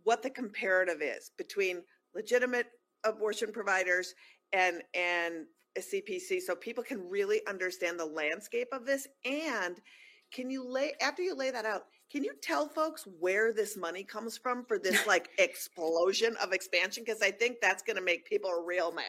what 0.04 0.22
the 0.22 0.30
comparative 0.30 1.02
is 1.02 1.32
between 1.36 1.82
legitimate 2.14 2.66
abortion 3.04 3.52
providers 3.52 4.14
and 4.52 4.82
and 4.94 5.46
a 5.76 5.80
CPC 5.80 6.40
so 6.40 6.54
people 6.54 6.84
can 6.84 7.08
really 7.08 7.40
understand 7.48 7.98
the 7.98 8.06
landscape 8.06 8.68
of 8.72 8.86
this 8.86 9.08
and 9.24 9.80
can 10.32 10.48
you 10.48 10.66
lay 10.66 10.92
after 11.02 11.22
you 11.22 11.34
lay 11.34 11.50
that 11.50 11.64
out 11.64 11.86
can 12.14 12.22
you 12.22 12.34
tell 12.40 12.68
folks 12.68 13.08
where 13.18 13.52
this 13.52 13.76
money 13.76 14.04
comes 14.04 14.38
from 14.38 14.64
for 14.64 14.78
this 14.78 15.04
like 15.08 15.30
explosion 15.38 16.36
of 16.40 16.52
expansion? 16.52 17.02
Because 17.04 17.20
I 17.20 17.32
think 17.32 17.56
that's 17.60 17.82
going 17.82 17.96
to 17.96 18.02
make 18.02 18.24
people 18.24 18.62
real 18.64 18.92
mad. 18.92 19.02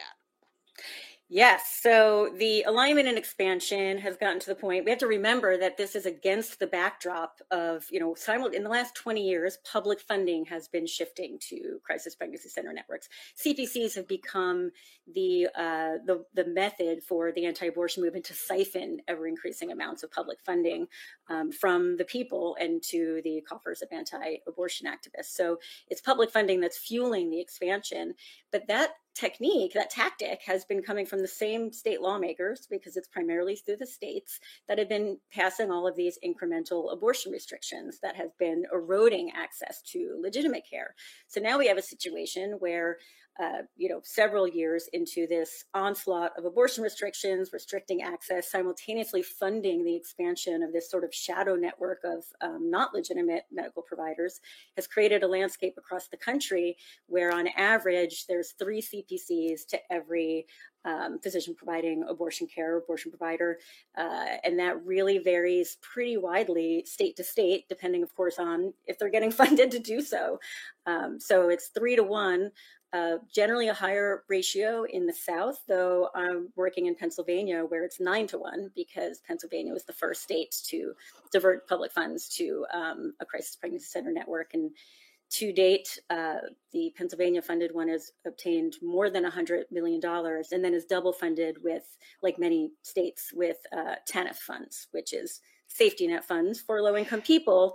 Yes. 1.28 1.80
So 1.82 2.32
the 2.38 2.62
alignment 2.62 3.08
and 3.08 3.18
expansion 3.18 3.98
has 3.98 4.16
gotten 4.16 4.38
to 4.38 4.46
the 4.46 4.54
point. 4.54 4.84
We 4.84 4.92
have 4.92 5.00
to 5.00 5.08
remember 5.08 5.58
that 5.58 5.76
this 5.76 5.96
is 5.96 6.06
against 6.06 6.60
the 6.60 6.68
backdrop 6.68 7.40
of, 7.50 7.84
you 7.90 7.98
know, 7.98 8.14
in 8.54 8.62
the 8.62 8.70
last 8.70 8.94
20 8.94 9.20
years, 9.20 9.58
public 9.70 9.98
funding 9.98 10.44
has 10.44 10.68
been 10.68 10.86
shifting 10.86 11.36
to 11.48 11.80
crisis 11.82 12.14
pregnancy 12.14 12.48
center 12.48 12.72
networks. 12.72 13.08
CPCs 13.44 13.96
have 13.96 14.06
become 14.06 14.70
the 15.12 15.48
uh, 15.56 15.98
the 16.04 16.24
the 16.34 16.44
method 16.44 17.02
for 17.02 17.32
the 17.32 17.44
anti-abortion 17.44 18.04
movement 18.04 18.24
to 18.26 18.34
siphon 18.34 18.98
ever 19.08 19.26
increasing 19.26 19.72
amounts 19.72 20.04
of 20.04 20.12
public 20.12 20.38
funding 20.46 20.86
um, 21.28 21.50
from 21.50 21.96
the 21.96 22.04
people 22.04 22.56
and 22.60 22.82
to 22.84 23.20
the 23.24 23.40
coffers 23.48 23.82
of 23.82 23.88
anti-abortion 23.90 24.86
activists. 24.86 25.34
So 25.34 25.58
it's 25.88 26.00
public 26.00 26.30
funding 26.30 26.60
that's 26.60 26.78
fueling 26.78 27.30
the 27.30 27.40
expansion, 27.40 28.14
but 28.52 28.68
that 28.68 28.90
technique, 29.16 29.72
that 29.72 29.90
tactic 29.90 30.42
has 30.46 30.64
been 30.64 30.82
coming 30.82 31.06
from 31.06 31.20
the 31.20 31.28
same 31.28 31.72
state 31.72 32.00
lawmakers 32.00 32.66
because 32.70 32.96
it's 32.96 33.08
primarily 33.08 33.56
through 33.56 33.76
the 33.78 33.86
states 33.86 34.38
that 34.68 34.78
have 34.78 34.88
been 34.88 35.18
passing 35.32 35.70
all 35.70 35.88
of 35.88 35.96
these 35.96 36.18
incremental 36.24 36.92
abortion 36.92 37.32
restrictions 37.32 37.98
that 38.02 38.16
have 38.16 38.36
been 38.38 38.64
eroding 38.72 39.30
access 39.34 39.80
to 39.82 40.18
legitimate 40.20 40.64
care. 40.68 40.94
So 41.28 41.40
now 41.40 41.58
we 41.58 41.66
have 41.66 41.78
a 41.78 41.82
situation 41.82 42.56
where 42.58 42.98
uh, 43.38 43.62
you 43.76 43.88
know, 43.88 44.00
several 44.02 44.48
years 44.48 44.88
into 44.94 45.26
this 45.26 45.64
onslaught 45.74 46.32
of 46.38 46.46
abortion 46.46 46.82
restrictions, 46.82 47.52
restricting 47.52 48.02
access, 48.02 48.50
simultaneously 48.50 49.22
funding 49.22 49.84
the 49.84 49.94
expansion 49.94 50.62
of 50.62 50.72
this 50.72 50.90
sort 50.90 51.04
of 51.04 51.14
shadow 51.14 51.54
network 51.54 52.00
of 52.04 52.24
um, 52.40 52.70
not 52.70 52.94
legitimate 52.94 53.44
medical 53.52 53.82
providers, 53.82 54.40
has 54.76 54.86
created 54.86 55.22
a 55.22 55.28
landscape 55.28 55.74
across 55.76 56.08
the 56.08 56.16
country 56.16 56.76
where, 57.08 57.30
on 57.32 57.48
average, 57.56 58.26
there's 58.26 58.52
three 58.52 58.80
CPCs 58.80 59.66
to 59.68 59.78
every 59.90 60.46
um, 60.86 61.18
physician 61.18 61.54
providing 61.54 62.04
abortion 62.08 62.46
care, 62.46 62.78
abortion 62.78 63.10
provider, 63.10 63.58
uh, 63.98 64.36
and 64.44 64.58
that 64.58 64.82
really 64.86 65.18
varies 65.18 65.78
pretty 65.82 66.16
widely 66.16 66.84
state 66.86 67.16
to 67.16 67.24
state, 67.24 67.68
depending, 67.68 68.02
of 68.02 68.14
course, 68.14 68.38
on 68.38 68.72
if 68.86 68.98
they're 68.98 69.10
getting 69.10 69.32
funded 69.32 69.70
to 69.72 69.78
do 69.78 70.00
so. 70.00 70.38
Um, 70.86 71.18
so 71.20 71.48
it's 71.48 71.68
three 71.68 71.96
to 71.96 72.04
one 72.04 72.52
uh, 72.96 73.18
generally 73.32 73.68
a 73.68 73.74
higher 73.74 74.22
ratio 74.28 74.84
in 74.84 75.06
the 75.06 75.12
South, 75.12 75.60
though 75.68 76.08
I'm 76.14 76.48
working 76.56 76.86
in 76.86 76.94
Pennsylvania 76.94 77.64
where 77.64 77.84
it's 77.84 78.00
nine 78.00 78.26
to 78.28 78.38
one 78.38 78.70
because 78.74 79.20
Pennsylvania 79.26 79.72
was 79.72 79.84
the 79.84 79.92
first 79.92 80.22
state 80.22 80.56
to 80.68 80.94
divert 81.30 81.68
public 81.68 81.92
funds 81.92 82.28
to 82.36 82.64
um, 82.72 83.12
a 83.20 83.26
crisis 83.26 83.56
pregnancy 83.56 83.86
center 83.86 84.12
network. 84.12 84.54
And 84.54 84.70
to 85.28 85.52
date, 85.52 85.98
uh, 86.08 86.36
the 86.72 86.92
Pennsylvania 86.96 87.42
funded 87.42 87.74
one 87.74 87.88
has 87.88 88.12
obtained 88.26 88.76
more 88.80 89.10
than 89.10 89.24
$100 89.24 89.64
million 89.70 90.00
and 90.04 90.64
then 90.64 90.72
is 90.72 90.84
double 90.86 91.12
funded 91.12 91.58
with, 91.62 91.84
like 92.22 92.38
many 92.38 92.70
states, 92.82 93.30
with 93.34 93.58
uh, 93.76 93.96
TANF 94.10 94.36
funds, 94.36 94.88
which 94.92 95.12
is 95.12 95.40
safety 95.68 96.06
net 96.06 96.24
funds 96.24 96.60
for 96.60 96.80
low 96.80 96.96
income 96.96 97.20
people 97.20 97.74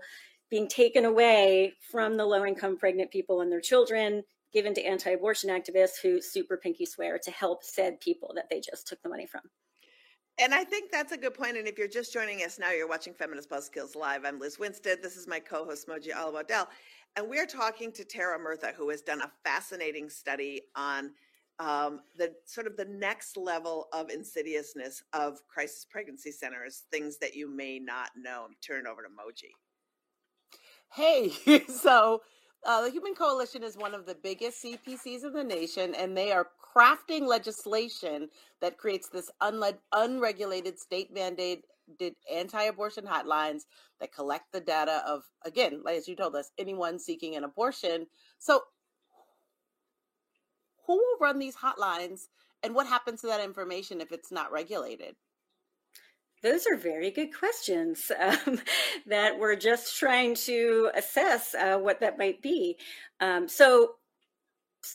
being 0.49 0.67
taken 0.67 1.05
away 1.05 1.73
from 1.91 2.17
the 2.17 2.25
low 2.25 2.45
income 2.45 2.77
pregnant 2.77 3.11
people 3.11 3.41
and 3.41 3.51
their 3.51 3.61
children, 3.61 4.23
given 4.53 4.73
to 4.73 4.83
anti 4.83 5.11
abortion 5.11 5.49
activists 5.49 6.01
who 6.01 6.21
super 6.21 6.57
pinky 6.57 6.85
swear 6.85 7.17
to 7.19 7.31
help 7.31 7.63
said 7.63 7.99
people 7.99 8.33
that 8.35 8.49
they 8.49 8.59
just 8.59 8.87
took 8.87 9.01
the 9.01 9.09
money 9.09 9.25
from. 9.25 9.41
And 10.39 10.53
I 10.53 10.63
think 10.63 10.91
that's 10.91 11.11
a 11.11 11.17
good 11.17 11.33
point. 11.33 11.57
And 11.57 11.67
if 11.67 11.77
you're 11.77 11.87
just 11.87 12.13
joining 12.13 12.39
us 12.39 12.57
now, 12.57 12.71
you're 12.71 12.87
watching 12.87 13.13
Feminist 13.13 13.49
Buzzkills 13.49 13.95
Live. 13.95 14.25
I'm 14.25 14.39
Lizz 14.39 14.57
Winstead. 14.57 15.03
This 15.03 15.15
is 15.15 15.27
my 15.27 15.39
co 15.39 15.65
host, 15.65 15.87
Moji 15.87 16.11
Alawode-El. 16.11 16.67
And 17.15 17.29
we're 17.29 17.45
talking 17.45 17.91
to 17.91 18.05
Tara 18.05 18.39
Murtha, 18.39 18.73
who 18.75 18.89
has 18.89 19.01
done 19.01 19.21
a 19.21 19.31
fascinating 19.43 20.09
study 20.09 20.61
on 20.75 21.11
um, 21.59 21.99
the 22.17 22.33
sort 22.45 22.65
of 22.65 22.77
the 22.77 22.85
next 22.85 23.37
level 23.37 23.87
of 23.93 24.09
insidiousness 24.09 25.03
of 25.13 25.45
crisis 25.47 25.85
pregnancy 25.85 26.31
centers, 26.31 26.83
things 26.91 27.17
that 27.17 27.35
you 27.35 27.53
may 27.53 27.77
not 27.77 28.09
know. 28.17 28.47
Turn 28.65 28.87
over 28.87 29.03
to 29.03 29.09
Moji. 29.09 29.51
Hey, 30.93 31.63
so 31.67 32.21
uh, 32.65 32.81
the 32.83 32.91
Human 32.91 33.15
Coalition 33.15 33.63
is 33.63 33.77
one 33.77 33.93
of 33.93 34.05
the 34.05 34.15
biggest 34.15 34.63
CPCs 34.63 35.25
in 35.25 35.33
the 35.33 35.43
nation, 35.43 35.95
and 35.95 36.15
they 36.15 36.31
are 36.31 36.47
crafting 36.75 37.27
legislation 37.27 38.29
that 38.61 38.77
creates 38.77 39.09
this 39.09 39.29
unregulated 39.91 40.79
state 40.79 41.13
mandated 41.13 41.63
anti-abortion 42.31 43.05
hotlines 43.05 43.63
that 43.99 44.13
collect 44.13 44.45
the 44.53 44.61
data 44.61 45.03
of 45.05 45.23
again 45.45 45.81
as 45.89 46.07
you 46.07 46.15
told 46.15 46.35
us 46.35 46.51
anyone 46.57 46.97
seeking 46.97 47.35
an 47.35 47.43
abortion. 47.43 48.05
So 48.39 48.61
who 50.85 50.93
will 50.93 51.17
run 51.19 51.39
these 51.39 51.55
hotlines 51.55 52.27
and 52.63 52.73
what 52.75 52.87
happens 52.87 53.21
to 53.21 53.27
that 53.27 53.43
information 53.43 54.01
if 54.01 54.11
it's 54.11 54.31
not 54.31 54.51
regulated 54.51 55.15
those 56.41 56.65
are 56.67 56.77
very 56.77 57.11
good 57.11 57.33
questions 57.33 58.11
um, 58.19 58.59
that 59.07 59.37
we're 59.39 59.55
just 59.55 59.97
trying 59.97 60.35
to 60.35 60.89
assess 60.95 61.53
uh, 61.55 61.77
what 61.77 61.99
that 61.99 62.17
might 62.17 62.41
be. 62.41 62.77
Um, 63.19 63.47
so, 63.47 63.95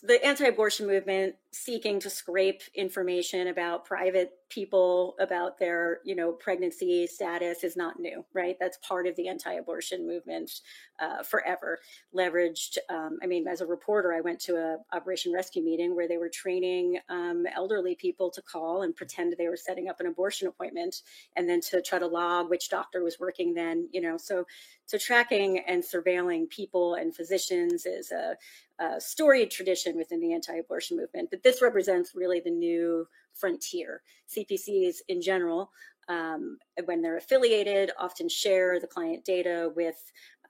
the 0.02 0.24
anti 0.24 0.46
abortion 0.46 0.86
movement 0.86 1.36
seeking 1.52 2.00
to 2.00 2.10
scrape 2.10 2.62
information 2.74 3.48
about 3.48 3.84
private 3.84 4.32
people 4.48 5.16
about 5.20 5.58
their 5.58 6.00
you 6.04 6.14
know 6.14 6.32
pregnancy 6.32 7.06
status 7.06 7.64
is 7.64 7.76
not 7.76 7.98
new 7.98 8.24
right? 8.34 8.56
That's 8.60 8.78
part 8.78 9.06
of 9.06 9.16
the 9.16 9.28
anti-abortion 9.28 10.06
movement 10.06 10.60
uh, 11.00 11.22
forever. 11.22 11.78
Leveraged 12.14 12.78
um, 12.90 13.18
i 13.22 13.26
mean 13.26 13.46
as 13.46 13.60
a 13.60 13.66
reporter 13.66 14.12
i 14.12 14.20
went 14.20 14.40
to 14.40 14.56
a 14.56 14.76
operation 14.94 15.32
rescue 15.32 15.62
meeting 15.62 15.94
where 15.94 16.08
they 16.08 16.18
were 16.18 16.28
training 16.28 16.98
um, 17.08 17.44
elderly 17.54 17.94
people 17.94 18.30
to 18.30 18.42
call 18.42 18.82
and 18.82 18.94
pretend 18.94 19.34
they 19.38 19.48
were 19.48 19.56
setting 19.56 19.88
up 19.88 20.00
an 20.00 20.06
abortion 20.06 20.48
appointment 20.48 21.02
and 21.36 21.48
then 21.48 21.60
to 21.60 21.80
try 21.80 21.98
to 21.98 22.06
log 22.06 22.50
which 22.50 22.68
doctor 22.68 23.02
was 23.02 23.18
working 23.20 23.54
then 23.54 23.88
you 23.92 24.00
know? 24.00 24.16
So 24.16 24.46
so 24.84 24.98
tracking 24.98 25.58
and 25.66 25.82
surveilling 25.82 26.48
people 26.48 26.94
and 26.94 27.14
physicians 27.14 27.86
is 27.86 28.12
a, 28.12 28.36
a 28.78 29.00
storied 29.00 29.50
tradition 29.50 29.96
within 29.96 30.20
the 30.20 30.32
anti-abortion 30.32 30.96
movement 30.96 31.28
but 31.30 31.42
this 31.42 31.62
represents 31.62 32.14
really 32.14 32.40
the 32.40 32.50
new 32.50 33.06
frontier. 33.36 34.02
CPCs 34.34 34.96
in 35.08 35.20
general, 35.20 35.70
um, 36.08 36.58
when 36.84 37.02
they're 37.02 37.16
affiliated, 37.16 37.90
often 37.98 38.28
share 38.28 38.80
the 38.80 38.86
client 38.86 39.24
data 39.24 39.70
with 39.74 39.96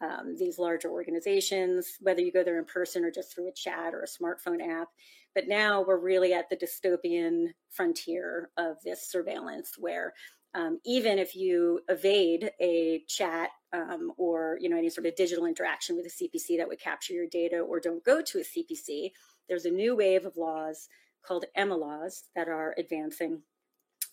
um, 0.01 0.37
these 0.39 0.59
larger 0.59 0.91
organizations, 0.91 1.97
whether 2.01 2.21
you 2.21 2.31
go 2.31 2.45
there 2.45 2.59
in 2.59 2.65
person 2.67 3.05
or 3.05 3.11
just 3.11 3.35
through 3.35 3.49
a 3.49 3.53
chat 3.53 3.95
or 3.95 4.03
a 4.03 4.07
smartphone 4.07 4.61
app. 4.61 4.89
But 5.35 5.49
now 5.49 5.83
we're 5.83 5.99
really 5.99 6.33
at 6.33 6.49
the 6.49 6.57
dystopian 6.57 7.49
frontier 7.71 8.51
of 8.57 8.77
this 8.85 9.11
surveillance 9.11 9.75
where 9.79 10.13
um, 10.57 10.81
even 10.87 11.19
if 11.19 11.37
you 11.37 11.81
evade 11.89 12.51
a 12.61 13.05
chat 13.07 13.51
um, 13.75 14.13
or 14.17 14.59
you 14.61 14.71
know 14.71 14.79
any 14.79 14.89
sort 14.89 15.07
of 15.07 15.15
digital 15.15 15.45
interaction 15.45 15.97
with 15.97 16.07
a 16.07 16.09
CPC 16.09 16.57
that 16.57 16.67
would 16.67 16.81
capture 16.81 17.13
your 17.13 17.27
data 17.27 17.59
or 17.59 17.79
don't 17.79 18.03
go 18.05 18.23
to 18.23 18.39
a 18.39 18.43
CPC, 18.43 19.13
there's 19.49 19.67
a 19.67 19.71
new 19.71 19.95
wave 19.95 20.25
of 20.25 20.37
laws 20.37 20.89
called 21.23 21.45
Emma 21.55 21.77
laws 21.77 22.25
that 22.35 22.49
are 22.49 22.75
advancing. 22.79 23.43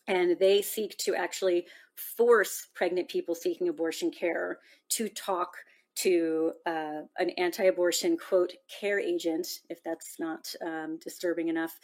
And 0.08 0.38
they 0.38 0.62
seek 0.62 0.98
to 0.98 1.16
actually 1.16 1.66
force 1.96 2.68
pregnant 2.76 3.08
people 3.08 3.36
seeking 3.36 3.70
abortion 3.70 4.12
care 4.12 4.60
to 4.90 5.08
talk 5.08 5.56
to 5.96 6.52
uh, 6.66 7.02
an 7.20 7.30
anti-abortion 7.38 8.18
quote 8.18 8.52
care 8.68 9.00
agent, 9.00 9.48
if 9.70 9.82
that's 9.84 10.20
not 10.20 10.54
um, 10.66 11.00
disturbing 11.02 11.48
enough, 11.48 11.80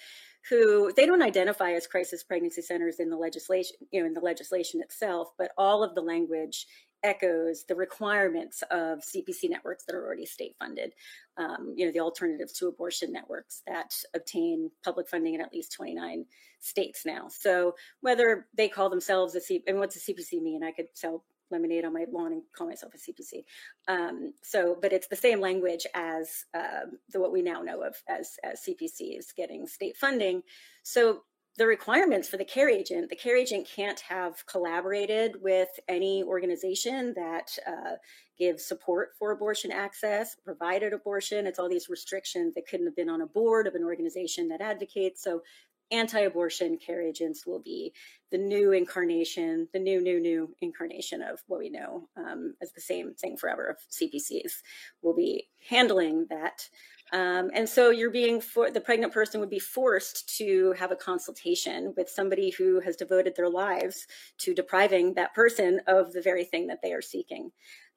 who 0.50 0.92
they 0.96 1.06
don't 1.06 1.22
identify 1.22 1.72
as 1.72 1.88
crisis 1.88 2.24
pregnancy 2.24 2.62
centers 2.62 3.00
in 3.00 3.10
the 3.10 3.18
legislation, 3.18 3.76
you 3.92 4.02
know, 4.02 4.08
in 4.08 4.14
the 4.14 4.20
legislation 4.20 4.82
itself, 4.82 5.30
but 5.38 5.52
all 5.58 5.84
of 5.84 5.96
the 5.96 6.02
language 6.02 6.66
echoes 7.04 7.64
the 7.66 7.76
requirements 7.76 8.62
of 8.72 9.00
CPC 9.00 9.50
networks 9.50 9.86
that 9.86 9.96
are 9.96 10.06
already 10.06 10.26
state 10.26 10.56
funded. 10.60 10.94
Um, 11.38 11.74
you 11.76 11.86
know, 11.86 11.92
the 11.92 12.00
alternatives 12.00 12.54
to 12.54 12.68
abortion 12.68 13.12
networks 13.12 13.62
that 13.68 13.96
obtain 14.14 14.70
public 14.84 15.08
funding 15.08 15.36
in 15.36 15.42
at 15.42 15.54
least 15.54 15.72
29 15.74 16.26
states 16.60 17.06
now. 17.06 17.28
So 17.30 17.76
whether 18.02 18.48
they 18.56 18.68
call 18.68 18.90
themselves 18.90 19.36
a 19.36 19.42
C, 19.42 19.64
and 19.68 19.80
what's 19.80 19.96
a 19.96 20.12
CPC 20.12 20.42
mean? 20.42 20.64
I 20.64 20.72
could 20.72 20.88
sell 20.94 21.24
lemonade 21.52 21.86
on 21.86 21.94
my 21.94 22.06
lawn 22.12 22.34
and 22.34 22.42
call 22.56 22.68
myself 22.68 22.94
a 22.94 22.98
CPC. 22.98 23.44
Um, 23.88 24.34
so, 24.42 24.78
but 24.82 24.94
it's 24.94 25.08
the 25.08 25.16
same 25.16 25.40
language 25.40 25.86
as 25.94 26.46
uh, 26.54 26.86
the, 27.12 27.20
what 27.20 27.32
we 27.32 27.42
now 27.42 27.62
know 27.62 27.82
of 27.84 27.96
as, 28.08 28.38
as 28.44 28.62
CPCs 28.62 29.36
getting 29.36 29.68
state 29.68 29.98
funding. 29.98 30.44
So 30.84 31.22
the 31.58 31.68
requirements 31.68 32.30
for 32.30 32.38
the 32.38 32.46
care 32.46 32.70
agent, 32.70 33.10
the 33.10 33.16
care 33.16 33.36
agent 33.36 33.68
can't 33.68 34.00
have 34.00 34.46
collaborated 34.46 35.36
with 35.42 35.68
any 35.90 36.24
organization 36.24 37.14
that 37.18 37.58
uh, 37.68 37.96
gives 38.38 38.64
support 38.64 39.10
for 39.20 39.32
abortion 39.32 39.70
access, 39.70 40.38
provided 40.46 40.94
abortion. 40.94 41.46
It's 41.46 41.60
all 41.60 41.68
these 41.68 41.90
restrictions 41.90 42.54
that 42.56 42.66
couldn't 42.66 42.86
have 42.86 42.96
been 42.96 43.10
on 43.10 43.22
a 43.22 43.28
board 43.28 43.68
of 43.68 43.76
an 43.76 43.84
organization 43.84 44.48
that 44.48 44.62
advocates. 44.62 45.22
So 45.22 45.42
anti-abortion 45.92 46.78
care 46.78 47.02
agents 47.02 47.46
will 47.46 47.60
be 47.60 47.94
the 48.32 48.38
new 48.38 48.72
incarnation, 48.72 49.68
the 49.74 49.80
new, 49.80 50.02
new, 50.02 50.20
new 50.20 50.54
incarnation 50.62 51.22
of 51.22 51.40
what 51.48 51.60
we 51.60 51.70
know 51.70 52.08
um, 52.16 52.54
as 52.62 52.72
the 52.72 52.82
same 52.82 53.14
thing 53.14 53.36
forever 53.38 53.66
of 53.66 53.78
CPCs 53.92 54.62
will 55.02 55.16
be 55.16 55.48
handling 55.68 56.28
that 56.30 56.70
um, 57.12 57.50
and 57.54 57.68
so 57.68 57.90
you're 57.90 58.12
being 58.12 58.40
for 58.40 58.70
the 58.70 58.82
pregnant 58.82 59.14
person 59.14 59.40
would 59.40 59.50
be 59.50 59.60
forced 59.60 60.38
to 60.38 60.74
have 60.78 60.92
a 60.92 60.96
consultation 60.96 61.94
with 61.98 62.10
somebody 62.10 62.52
who 62.52 62.80
has 62.82 62.96
devoted 62.96 63.36
their 63.36 63.50
lives 63.50 64.06
to 64.40 64.54
depriving 64.54 65.14
that 65.16 65.34
person 65.34 65.82
of 65.88 66.14
the 66.14 66.22
very 66.22 66.46
thing 66.46 66.68
that 66.68 66.82
they 66.84 66.94
are 66.94 67.02
seeking. 67.02 67.52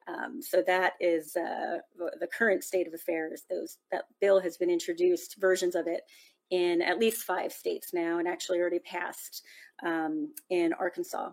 Um, 0.09 0.41
so 0.41 0.63
that 0.67 0.95
is 0.99 1.37
uh, 1.37 1.79
the 2.19 2.27
current 2.27 2.65
state 2.65 2.89
of 2.89 2.95
affairs. 2.95 3.43
Those 3.49 3.79
that 3.93 4.05
bill 4.21 4.41
has 4.41 4.57
been 4.57 4.71
introduced, 4.71 5.37
versions 5.39 5.75
of 5.75 5.87
it, 5.87 6.03
in 6.53 6.83
at 6.83 6.99
least 6.99 7.25
five 7.25 7.53
states 7.53 7.93
now, 7.93 8.19
and 8.19 8.29
actually 8.29 8.61
already 8.61 8.79
passed 8.79 9.43
um, 9.85 10.33
in 10.51 10.73
Arkansas. 10.75 11.31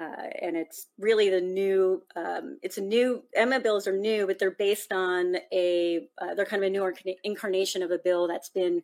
Uh, 0.00 0.28
and 0.42 0.56
it's 0.56 0.88
really 0.98 1.28
the 1.28 1.40
new 1.40 2.02
um, 2.14 2.58
it's 2.62 2.78
a 2.78 2.80
new 2.80 3.22
emma 3.34 3.58
bills 3.58 3.88
are 3.88 3.96
new 3.96 4.28
but 4.28 4.38
they're 4.38 4.52
based 4.52 4.92
on 4.92 5.34
a 5.52 6.06
uh, 6.22 6.34
they're 6.34 6.46
kind 6.46 6.62
of 6.62 6.68
a 6.68 6.70
new 6.70 6.92
incarnation 7.24 7.82
of 7.82 7.90
a 7.90 7.98
bill 7.98 8.28
that's 8.28 8.48
been 8.48 8.80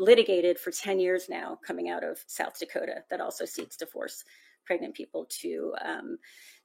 litigated 0.00 0.58
for 0.58 0.72
10 0.72 0.98
years 0.98 1.28
now 1.28 1.56
coming 1.64 1.88
out 1.90 2.02
of 2.02 2.18
south 2.26 2.58
dakota 2.58 3.04
that 3.08 3.20
also 3.20 3.44
seeks 3.44 3.76
to 3.76 3.86
force 3.86 4.24
pregnant 4.66 4.94
people 4.94 5.26
to 5.28 5.72
um, 5.84 6.18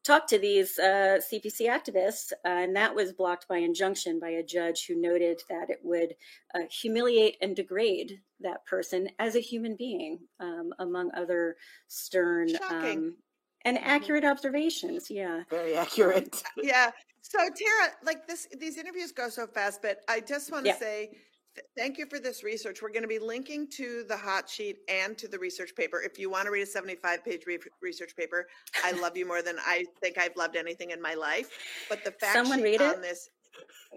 talk 0.04 0.28
to 0.28 0.38
these 0.38 0.78
uh, 0.80 1.20
cpc 1.32 1.62
activists 1.62 2.32
uh, 2.46 2.50
and 2.50 2.76
that 2.76 2.94
was 2.94 3.14
blocked 3.14 3.48
by 3.48 3.58
injunction 3.58 4.20
by 4.20 4.30
a 4.30 4.44
judge 4.44 4.86
who 4.86 5.00
noted 5.00 5.42
that 5.50 5.70
it 5.70 5.80
would 5.84 6.16
uh, 6.56 6.60
humiliate 6.70 7.38
and 7.42 7.56
degrade 7.56 8.20
that 8.40 8.66
person 8.66 9.08
as 9.20 9.36
a 9.36 9.40
human 9.40 9.76
being 9.76 10.20
um, 10.40 10.74
among 10.80 11.10
other 11.16 11.56
stern 11.88 12.50
um, 12.70 13.16
and 13.66 13.78
mm-hmm. 13.78 13.90
accurate 13.90 14.26
observations. 14.26 15.10
Yeah. 15.10 15.44
Very 15.50 15.76
accurate. 15.76 16.44
Yeah. 16.62 16.92
So 17.22 17.40
tara 17.40 17.94
like 18.04 18.28
this 18.28 18.48
these 18.60 18.78
interviews 18.78 19.14
go 19.14 19.30
so 19.30 19.48
fast 19.48 19.82
but 19.82 20.00
i 20.10 20.20
just 20.20 20.52
want 20.52 20.66
to 20.66 20.72
yeah. 20.72 20.78
say 20.78 21.08
th- 21.08 21.18
thank 21.78 21.98
you 21.98 22.06
for 22.06 22.20
this 22.20 22.44
research. 22.44 22.82
We're 22.82 22.90
going 22.90 23.04
to 23.04 23.08
be 23.08 23.20
linking 23.20 23.68
to 23.78 24.04
the 24.08 24.18
hot 24.18 24.50
sheet 24.50 24.78
and 24.90 25.18
to 25.18 25.28
the 25.28 25.40
research 25.40 25.76
paper. 25.76 26.02
If 26.02 26.18
you 26.18 26.30
want 26.30 26.46
to 26.46 26.52
read 26.52 26.64
a 26.64 26.68
75 26.68 27.24
page 27.24 27.44
re- 27.48 27.60
research 27.82 28.16
paper 28.16 28.48
i 28.84 28.92
love 29.02 29.16
you 29.16 29.26
more 29.26 29.42
than 29.42 29.58
i 29.66 29.86
think 30.02 30.18
i've 30.18 30.36
loved 30.36 30.56
anything 30.56 30.92
in 30.92 31.02
my 31.02 31.14
life 31.14 31.50
but 31.90 32.04
the 32.04 32.12
fact 32.12 32.34
Someone 32.34 32.60
sheet 32.60 32.64
read 32.64 32.82
on 32.82 32.96
it? 32.96 33.02
this 33.02 33.30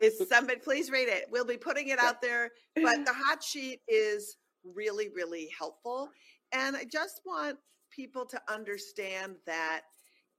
is 0.01 0.29
somebody 0.29 0.59
please 0.61 0.91
read 0.91 1.09
it. 1.09 1.27
We'll 1.31 1.45
be 1.45 1.57
putting 1.57 1.89
it 1.89 1.99
out 1.99 2.21
there 2.21 2.51
but 2.75 3.05
the 3.05 3.13
hot 3.13 3.43
sheet 3.43 3.81
is 3.89 4.37
really 4.75 5.09
really 5.15 5.49
helpful 5.57 6.11
and 6.53 6.77
i 6.77 6.85
just 6.85 7.21
want 7.25 7.57
people 7.91 8.27
to 8.27 8.41
understand 8.49 9.37
that 9.47 9.83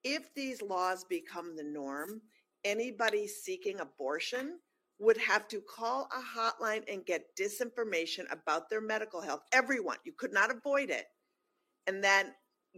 if 0.03 0.33
these 0.35 0.61
laws 0.61 1.03
become 1.03 1.55
the 1.55 1.63
norm, 1.63 2.21
anybody 2.63 3.27
seeking 3.27 3.79
abortion 3.79 4.59
would 4.99 5.17
have 5.17 5.47
to 5.47 5.61
call 5.61 6.09
a 6.11 6.39
hotline 6.39 6.83
and 6.91 7.05
get 7.05 7.35
disinformation 7.39 8.23
about 8.31 8.69
their 8.69 8.81
medical 8.81 9.21
health. 9.21 9.41
Everyone, 9.53 9.97
you 10.05 10.11
could 10.17 10.33
not 10.33 10.51
avoid 10.51 10.89
it. 10.89 11.05
And 11.85 12.03
then 12.03 12.33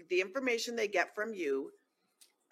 the 0.10 0.22
information 0.22 0.76
they 0.76 0.88
get 0.88 1.16
from 1.16 1.34
you, 1.34 1.72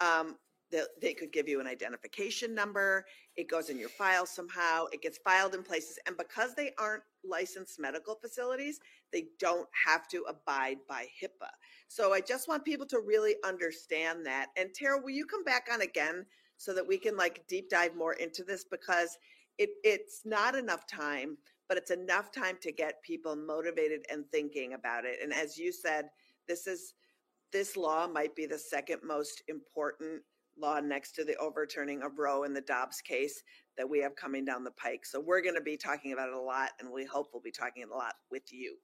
um, 0.00 0.36
they, 0.70 0.82
they 1.00 1.14
could 1.14 1.32
give 1.32 1.48
you 1.48 1.60
an 1.60 1.66
identification 1.66 2.54
number. 2.54 3.04
It 3.36 3.48
goes 3.48 3.70
in 3.70 3.78
your 3.78 3.88
file 3.88 4.26
somehow. 4.26 4.86
It 4.92 5.02
gets 5.02 5.18
filed 5.18 5.54
in 5.54 5.62
places. 5.62 5.98
And 6.06 6.16
because 6.16 6.54
they 6.54 6.72
aren't 6.78 7.04
licensed 7.24 7.78
medical 7.78 8.16
facilities, 8.16 8.80
they 9.12 9.26
don't 9.38 9.68
have 9.86 10.08
to 10.08 10.24
abide 10.28 10.78
by 10.88 11.06
HIPAA. 11.22 11.48
So 11.88 12.12
I 12.12 12.20
just 12.20 12.48
want 12.48 12.64
people 12.64 12.86
to 12.86 13.00
really 13.00 13.36
understand 13.44 14.26
that. 14.26 14.48
And 14.56 14.70
Tara, 14.74 15.00
will 15.00 15.10
you 15.10 15.26
come 15.26 15.44
back 15.44 15.68
on 15.72 15.80
again 15.82 16.26
so 16.58 16.74
that 16.74 16.86
we 16.86 16.98
can 16.98 17.16
like 17.16 17.46
deep 17.48 17.70
dive 17.70 17.94
more 17.96 18.14
into 18.14 18.44
this 18.44 18.64
because 18.64 19.16
it, 19.58 19.70
it's 19.84 20.22
not 20.24 20.54
enough 20.54 20.86
time, 20.86 21.36
but 21.68 21.76
it's 21.76 21.90
enough 21.90 22.32
time 22.32 22.56
to 22.62 22.72
get 22.72 23.02
people 23.02 23.36
motivated 23.36 24.04
and 24.10 24.24
thinking 24.30 24.74
about 24.74 25.04
it. 25.04 25.18
And 25.22 25.32
as 25.32 25.58
you 25.58 25.72
said, 25.72 26.06
this 26.46 26.66
is 26.66 26.94
this 27.52 27.76
law 27.76 28.06
might 28.06 28.36
be 28.36 28.46
the 28.46 28.58
second 28.58 29.00
most 29.02 29.42
important 29.48 30.22
law 30.60 30.80
next 30.80 31.12
to 31.12 31.24
the 31.24 31.36
overturning 31.36 32.02
of 32.02 32.18
Roe 32.18 32.42
in 32.44 32.52
the 32.52 32.60
Dobbs 32.60 33.00
case 33.00 33.42
that 33.76 33.88
we 33.88 34.00
have 34.00 34.16
coming 34.16 34.44
down 34.44 34.64
the 34.64 34.70
pike. 34.72 35.06
So 35.06 35.20
we're 35.20 35.42
going 35.42 35.54
to 35.54 35.60
be 35.60 35.76
talking 35.76 36.12
about 36.12 36.28
it 36.28 36.34
a 36.34 36.40
lot, 36.40 36.70
and 36.80 36.92
we 36.92 37.04
hope 37.04 37.28
we'll 37.32 37.42
be 37.42 37.50
talking 37.50 37.84
a 37.84 37.96
lot 37.96 38.14
with 38.30 38.52
you. 38.52 38.76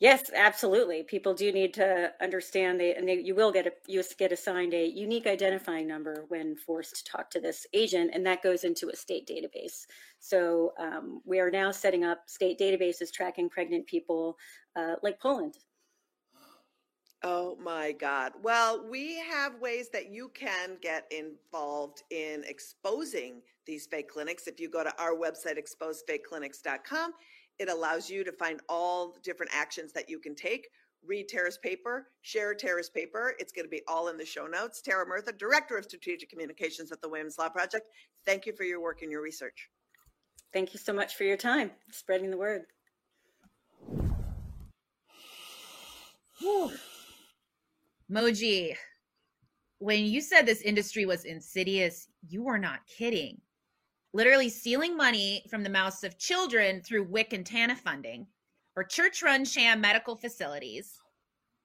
Yes, 0.00 0.30
absolutely. 0.32 1.02
People 1.02 1.34
do 1.34 1.50
need 1.50 1.74
to 1.74 2.12
understand 2.20 2.78
they, 2.78 2.94
and 2.94 3.08
they, 3.08 3.18
you 3.18 3.34
will 3.34 3.50
get 3.50 3.66
a, 3.66 3.72
you 3.88 4.00
get 4.16 4.30
assigned 4.30 4.72
a 4.72 4.86
unique 4.86 5.26
identifying 5.26 5.88
number 5.88 6.24
when 6.28 6.54
forced 6.54 6.96
to 6.96 7.04
talk 7.04 7.30
to 7.30 7.40
this 7.40 7.66
agent, 7.74 8.12
and 8.14 8.24
that 8.24 8.40
goes 8.42 8.62
into 8.62 8.90
a 8.90 8.96
state 8.96 9.28
database. 9.28 9.86
So 10.20 10.72
um, 10.78 11.20
we 11.24 11.40
are 11.40 11.50
now 11.50 11.72
setting 11.72 12.04
up 12.04 12.22
state 12.26 12.60
databases 12.60 13.12
tracking 13.12 13.48
pregnant 13.48 13.88
people, 13.88 14.36
uh, 14.76 14.94
like 15.02 15.18
Poland. 15.18 15.56
Oh 17.24 17.56
my 17.60 17.90
God. 17.90 18.32
Well, 18.40 18.86
we 18.88 19.18
have 19.18 19.58
ways 19.60 19.88
that 19.92 20.12
you 20.12 20.30
can 20.34 20.76
get 20.80 21.10
involved 21.10 22.04
in 22.10 22.44
exposing 22.46 23.42
these 23.66 23.86
fake 23.86 24.08
clinics. 24.08 24.46
If 24.46 24.60
you 24.60 24.70
go 24.70 24.84
to 24.84 25.02
our 25.02 25.16
website, 25.16 25.58
exposefakeclinics.com, 25.58 27.12
it 27.58 27.68
allows 27.68 28.08
you 28.08 28.24
to 28.24 28.32
find 28.32 28.60
all 28.68 29.12
the 29.12 29.20
different 29.20 29.52
actions 29.54 29.92
that 29.92 30.08
you 30.08 30.18
can 30.18 30.34
take. 30.34 30.68
Read 31.06 31.28
Tara's 31.28 31.58
paper, 31.58 32.08
share 32.22 32.54
Tara's 32.54 32.90
paper. 32.90 33.34
It's 33.38 33.52
going 33.52 33.64
to 33.64 33.70
be 33.70 33.82
all 33.86 34.08
in 34.08 34.16
the 34.16 34.24
show 34.24 34.46
notes. 34.46 34.82
Tara 34.82 35.06
Murtha, 35.06 35.32
Director 35.36 35.76
of 35.76 35.84
Strategic 35.84 36.28
Communications 36.28 36.90
at 36.92 37.00
the 37.00 37.08
Women's 37.08 37.38
Law 37.38 37.48
Project. 37.48 37.86
Thank 38.26 38.46
you 38.46 38.52
for 38.52 38.64
your 38.64 38.80
work 38.80 39.02
and 39.02 39.10
your 39.10 39.22
research. 39.22 39.70
Thank 40.52 40.72
you 40.72 40.78
so 40.78 40.92
much 40.92 41.16
for 41.16 41.24
your 41.24 41.36
time 41.36 41.70
spreading 41.90 42.30
the 42.30 42.36
word. 42.36 42.62
Moji, 48.10 48.74
when 49.78 50.04
you 50.04 50.20
said 50.20 50.46
this 50.46 50.62
industry 50.62 51.06
was 51.06 51.24
insidious, 51.24 52.08
you 52.26 52.42
were 52.42 52.58
not 52.58 52.80
kidding. 52.86 53.40
Literally 54.14 54.48
stealing 54.48 54.96
money 54.96 55.44
from 55.50 55.62
the 55.62 55.70
mouths 55.70 56.02
of 56.02 56.18
children 56.18 56.82
through 56.82 57.04
WIC 57.04 57.32
and 57.34 57.44
TANF 57.44 57.78
funding 57.78 58.26
for 58.74 58.82
church 58.82 59.22
run 59.22 59.44
sham 59.44 59.80
medical 59.80 60.16
facilities 60.16 60.98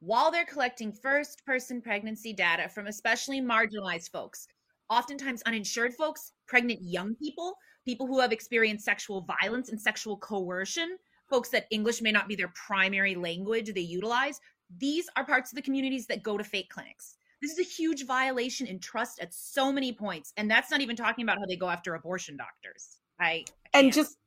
while 0.06 0.29
they're 0.29 0.43
collecting 0.43 0.91
first 0.91 1.45
person 1.45 1.82
pregnancy 1.82 2.34
data 2.34 2.67
from 2.67 2.88
especially 2.88 3.39
marginalized 3.39 4.12
folks, 4.12 4.47
oftentimes 4.89 5.41
uninsured 5.43 5.93
folks, 5.93 6.34
pregnant 6.45 6.82
young 6.82 7.15
people, 7.15 7.56
people 7.86 8.06
who 8.06 8.19
have 8.19 8.34
experienced 8.34 8.84
sexual 8.84 9.25
violence 9.41 9.69
and 9.69 9.79
sexual 9.79 10.17
coercion, 10.17 10.97
folks 11.29 11.47
that 11.47 11.67
English 11.71 12.01
may 12.01 12.12
not 12.12 12.27
be 12.27 12.36
their 12.36 12.51
primary 12.53 13.15
language 13.15 13.73
they 13.73 13.79
utilize, 13.79 14.41
these 14.77 15.08
are 15.15 15.25
parts 15.25 15.53
of 15.53 15.56
the 15.56 15.62
communities 15.62 16.06
that 16.08 16.21
go 16.21 16.38
to 16.38 16.43
fake 16.43 16.69
clinics. 16.69 17.15
This 17.43 17.51
is 17.51 17.60
a 17.60 17.69
huge 17.69 18.06
violation 18.06 18.67
in 18.67 18.79
trust 18.79 19.19
at 19.19 19.34
so 19.34 19.69
many 19.69 19.91
points. 19.91 20.32
And 20.38 20.49
that's 20.49 20.71
not 20.71 20.79
even 20.79 20.95
talking 20.95 21.23
about 21.23 21.39
how 21.39 21.45
they 21.45 21.58
go 21.58 21.67
after 21.67 21.93
abortion 21.93 22.38
doctors. 22.38 22.99
I, 23.19 23.43
I 23.73 23.79
and 23.79 23.93
just 23.93 24.17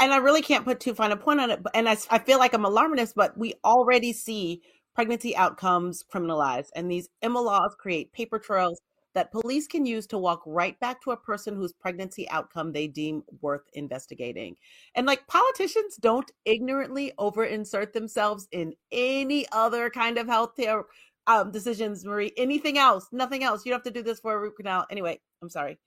and 0.00 0.10
I 0.10 0.16
really 0.16 0.40
can't 0.40 0.64
put 0.64 0.80
too 0.80 0.94
fine 0.94 1.12
a 1.12 1.16
point 1.18 1.38
on 1.38 1.50
it. 1.50 1.60
And 1.74 1.86
I, 1.86 1.98
I 2.10 2.18
feel 2.18 2.38
like 2.38 2.54
I'm 2.54 2.64
alarmist, 2.64 3.14
but 3.14 3.36
we 3.36 3.52
already 3.62 4.14
see 4.14 4.62
pregnancy 4.94 5.36
outcomes 5.36 6.02
criminalized, 6.02 6.70
and 6.74 6.90
these 6.90 7.10
Emma 7.20 7.40
laws 7.40 7.74
create 7.78 8.10
paper 8.12 8.38
trails 8.38 8.80
that 9.14 9.30
police 9.30 9.66
can 9.66 9.84
use 9.84 10.06
to 10.06 10.18
walk 10.18 10.42
right 10.46 10.78
back 10.80 11.02
to 11.02 11.10
a 11.10 11.16
person 11.16 11.54
whose 11.54 11.72
pregnancy 11.72 12.28
outcome 12.30 12.72
they 12.72 12.86
deem 12.86 13.22
worth 13.42 13.68
investigating. 13.74 14.56
And 14.94 15.06
like 15.06 15.26
politicians 15.26 15.96
don't 16.00 16.30
ignorantly 16.46 17.12
over 17.18 17.44
insert 17.44 17.92
themselves 17.92 18.48
in 18.52 18.74
any 18.90 19.46
other 19.52 19.90
kind 19.90 20.16
of 20.16 20.26
healthcare 20.26 20.84
um, 21.26 21.50
decisions, 21.50 22.04
Marie. 22.04 22.32
Anything 22.36 22.78
else, 22.78 23.06
nothing 23.12 23.44
else. 23.44 23.64
You 23.64 23.70
don't 23.70 23.84
have 23.84 23.92
to 23.92 23.98
do 23.98 24.02
this 24.02 24.20
for 24.20 24.34
a 24.34 24.40
root 24.40 24.56
canal. 24.56 24.86
Anyway, 24.90 25.20
I'm 25.42 25.48
sorry. 25.48 25.78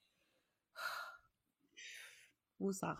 Woosah. 2.61 2.97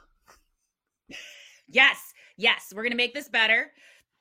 Yes, 1.67 2.13
yes, 2.37 2.71
we're 2.75 2.83
gonna 2.83 2.95
make 2.95 3.13
this 3.13 3.29
better 3.29 3.71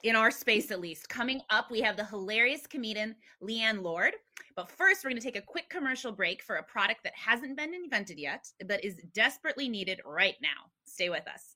in 0.05 0.15
our 0.17 0.31
space 0.31 0.71
at 0.71 0.81
least. 0.81 1.09
Coming 1.09 1.41
up, 1.51 1.71
we 1.71 1.81
have 1.81 1.97
the 1.97 2.05
hilarious 2.05 2.67
comedian 2.67 3.17
Leighann 3.41 3.83
Lord. 3.83 4.15
But 4.55 4.71
first, 4.71 5.03
we're 5.03 5.11
going 5.11 5.21
to 5.21 5.27
take 5.27 5.37
a 5.37 5.45
quick 5.45 5.69
commercial 5.69 6.13
break 6.13 6.43
for 6.43 6.57
a 6.57 6.63
product 6.63 7.01
that 7.05 7.15
hasn't 7.17 7.57
been 7.57 7.75
invented 7.75 8.19
yet, 8.19 8.47
but 8.67 8.85
is 8.85 8.97
desperately 9.15 9.69
needed 9.69 10.01
right 10.05 10.37
now. 10.41 10.71
Stay 10.85 11.09
with 11.09 11.27
us. 11.27 11.54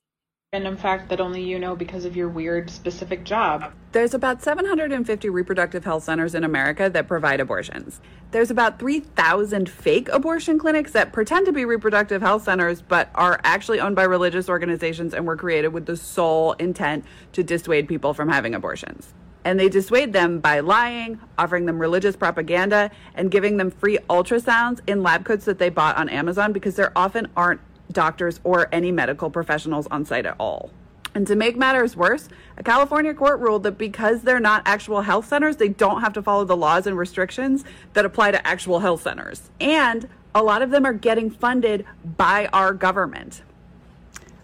Random 0.51 0.77
fact 0.77 1.09
that 1.09 1.21
only 1.21 1.43
you 1.43 1.59
know 1.59 1.75
because 1.75 2.05
of 2.05 2.15
your 2.15 2.27
weird 2.27 2.71
specific 2.71 3.23
job. 3.23 3.71
There's 3.91 4.15
about 4.15 4.41
750 4.41 5.29
reproductive 5.29 5.85
health 5.85 6.05
centers 6.05 6.33
in 6.33 6.43
America 6.43 6.89
that 6.89 7.07
provide 7.07 7.39
abortions. 7.39 8.01
There's 8.31 8.49
about 8.49 8.79
3,000 8.79 9.69
fake 9.69 10.09
abortion 10.09 10.57
clinics 10.57 10.91
that 10.93 11.13
pretend 11.13 11.45
to 11.45 11.53
be 11.53 11.65
reproductive 11.65 12.23
health 12.23 12.45
centers 12.45 12.81
but 12.81 13.11
are 13.13 13.39
actually 13.43 13.79
owned 13.79 13.95
by 13.95 14.05
religious 14.05 14.49
organizations 14.49 15.13
and 15.13 15.27
were 15.27 15.37
created 15.37 15.67
with 15.67 15.85
the 15.85 15.95
sole 15.95 16.53
intent 16.53 17.05
to 17.33 17.43
dissuade 17.43 17.87
people 17.87 18.15
from 18.15 18.27
having 18.27 18.55
abortions. 18.55 19.13
And 19.45 19.59
they 19.59 19.69
dissuade 19.69 20.13
them 20.13 20.39
by 20.39 20.61
lying, 20.61 21.19
offering 21.37 21.67
them 21.67 21.77
religious 21.77 22.15
propaganda, 22.15 22.89
and 23.13 23.29
giving 23.29 23.57
them 23.57 23.69
free 23.69 23.99
ultrasounds 24.09 24.79
in 24.87 25.03
lab 25.03 25.25
coats 25.25 25.45
that 25.45 25.59
they 25.59 25.69
bought 25.69 25.95
on 25.97 26.09
Amazon 26.09 26.53
because 26.53 26.75
there 26.75 26.91
often 26.95 27.27
aren't 27.37 27.61
doctors 27.91 28.39
or 28.43 28.67
any 28.71 28.91
medical 28.91 29.29
professionals 29.29 29.87
on 29.87 30.05
site 30.05 30.25
at 30.25 30.35
all. 30.39 30.71
And 31.15 31.25
to 31.27 31.35
make 31.35 31.57
matters 31.57 31.95
worse, 31.95 32.29
a 32.57 32.63
California 32.63 33.13
court 33.13 33.39
ruled 33.39 33.63
that 33.63 33.77
because 33.77 34.21
they're 34.21 34.39
not 34.39 34.61
actual 34.65 35.01
health 35.01 35.27
centers, 35.27 35.57
they 35.57 35.69
don't 35.69 36.01
have 36.01 36.13
to 36.13 36.21
follow 36.21 36.45
the 36.45 36.55
laws 36.55 36.85
and 36.85 36.97
restrictions 36.97 37.65
that 37.93 38.05
apply 38.05 38.31
to 38.31 38.47
actual 38.47 38.79
health 38.79 39.01
centers. 39.01 39.49
And 39.59 40.07
a 40.35 40.43
lot 40.43 40.61
of 40.61 40.69
them 40.69 40.85
are 40.85 40.93
getting 40.93 41.31
funded 41.31 41.85
by 42.17 42.47
our 42.53 42.73
government. 42.73 43.41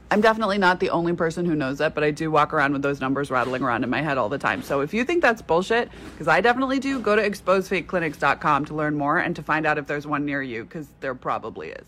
I'm 0.10 0.22
definitely 0.22 0.58
not 0.58 0.80
the 0.80 0.92
only 0.92 1.14
person 1.14 1.46
who 1.46 1.56
knows 1.56 1.80
that, 1.80 1.96
but 1.96 2.04
I 2.04 2.12
do 2.12 2.30
walk 2.32 2.54
around 2.54 2.74
with 2.74 2.82
those 2.82 3.02
numbers 3.02 3.32
rattling 3.32 3.64
around 3.64 3.84
in 3.84 3.90
my 3.90 4.02
head 4.02 4.18
all 4.18 4.30
the 4.30 4.38
time. 4.38 4.62
So 4.62 4.82
if 4.82 4.94
you 4.94 5.04
think 5.04 5.22
that's 5.22 5.42
bullshit, 5.42 5.90
because 6.14 6.28
I 6.28 6.42
definitely 6.42 6.80
do, 6.80 7.00
go 7.00 7.16
to 7.16 7.28
exposefakeclinics.com 7.28 8.66
to 8.66 8.76
learn 8.76 8.96
more 8.96 9.18
and 9.18 9.36
to 9.36 9.44
find 9.44 9.66
out 9.66 9.78
if 9.78 9.88
there's 9.88 10.06
one 10.06 10.26
near 10.26 10.42
you, 10.42 10.64
because 10.64 10.88
there 11.00 11.16
probably 11.16 11.70
is. 11.70 11.86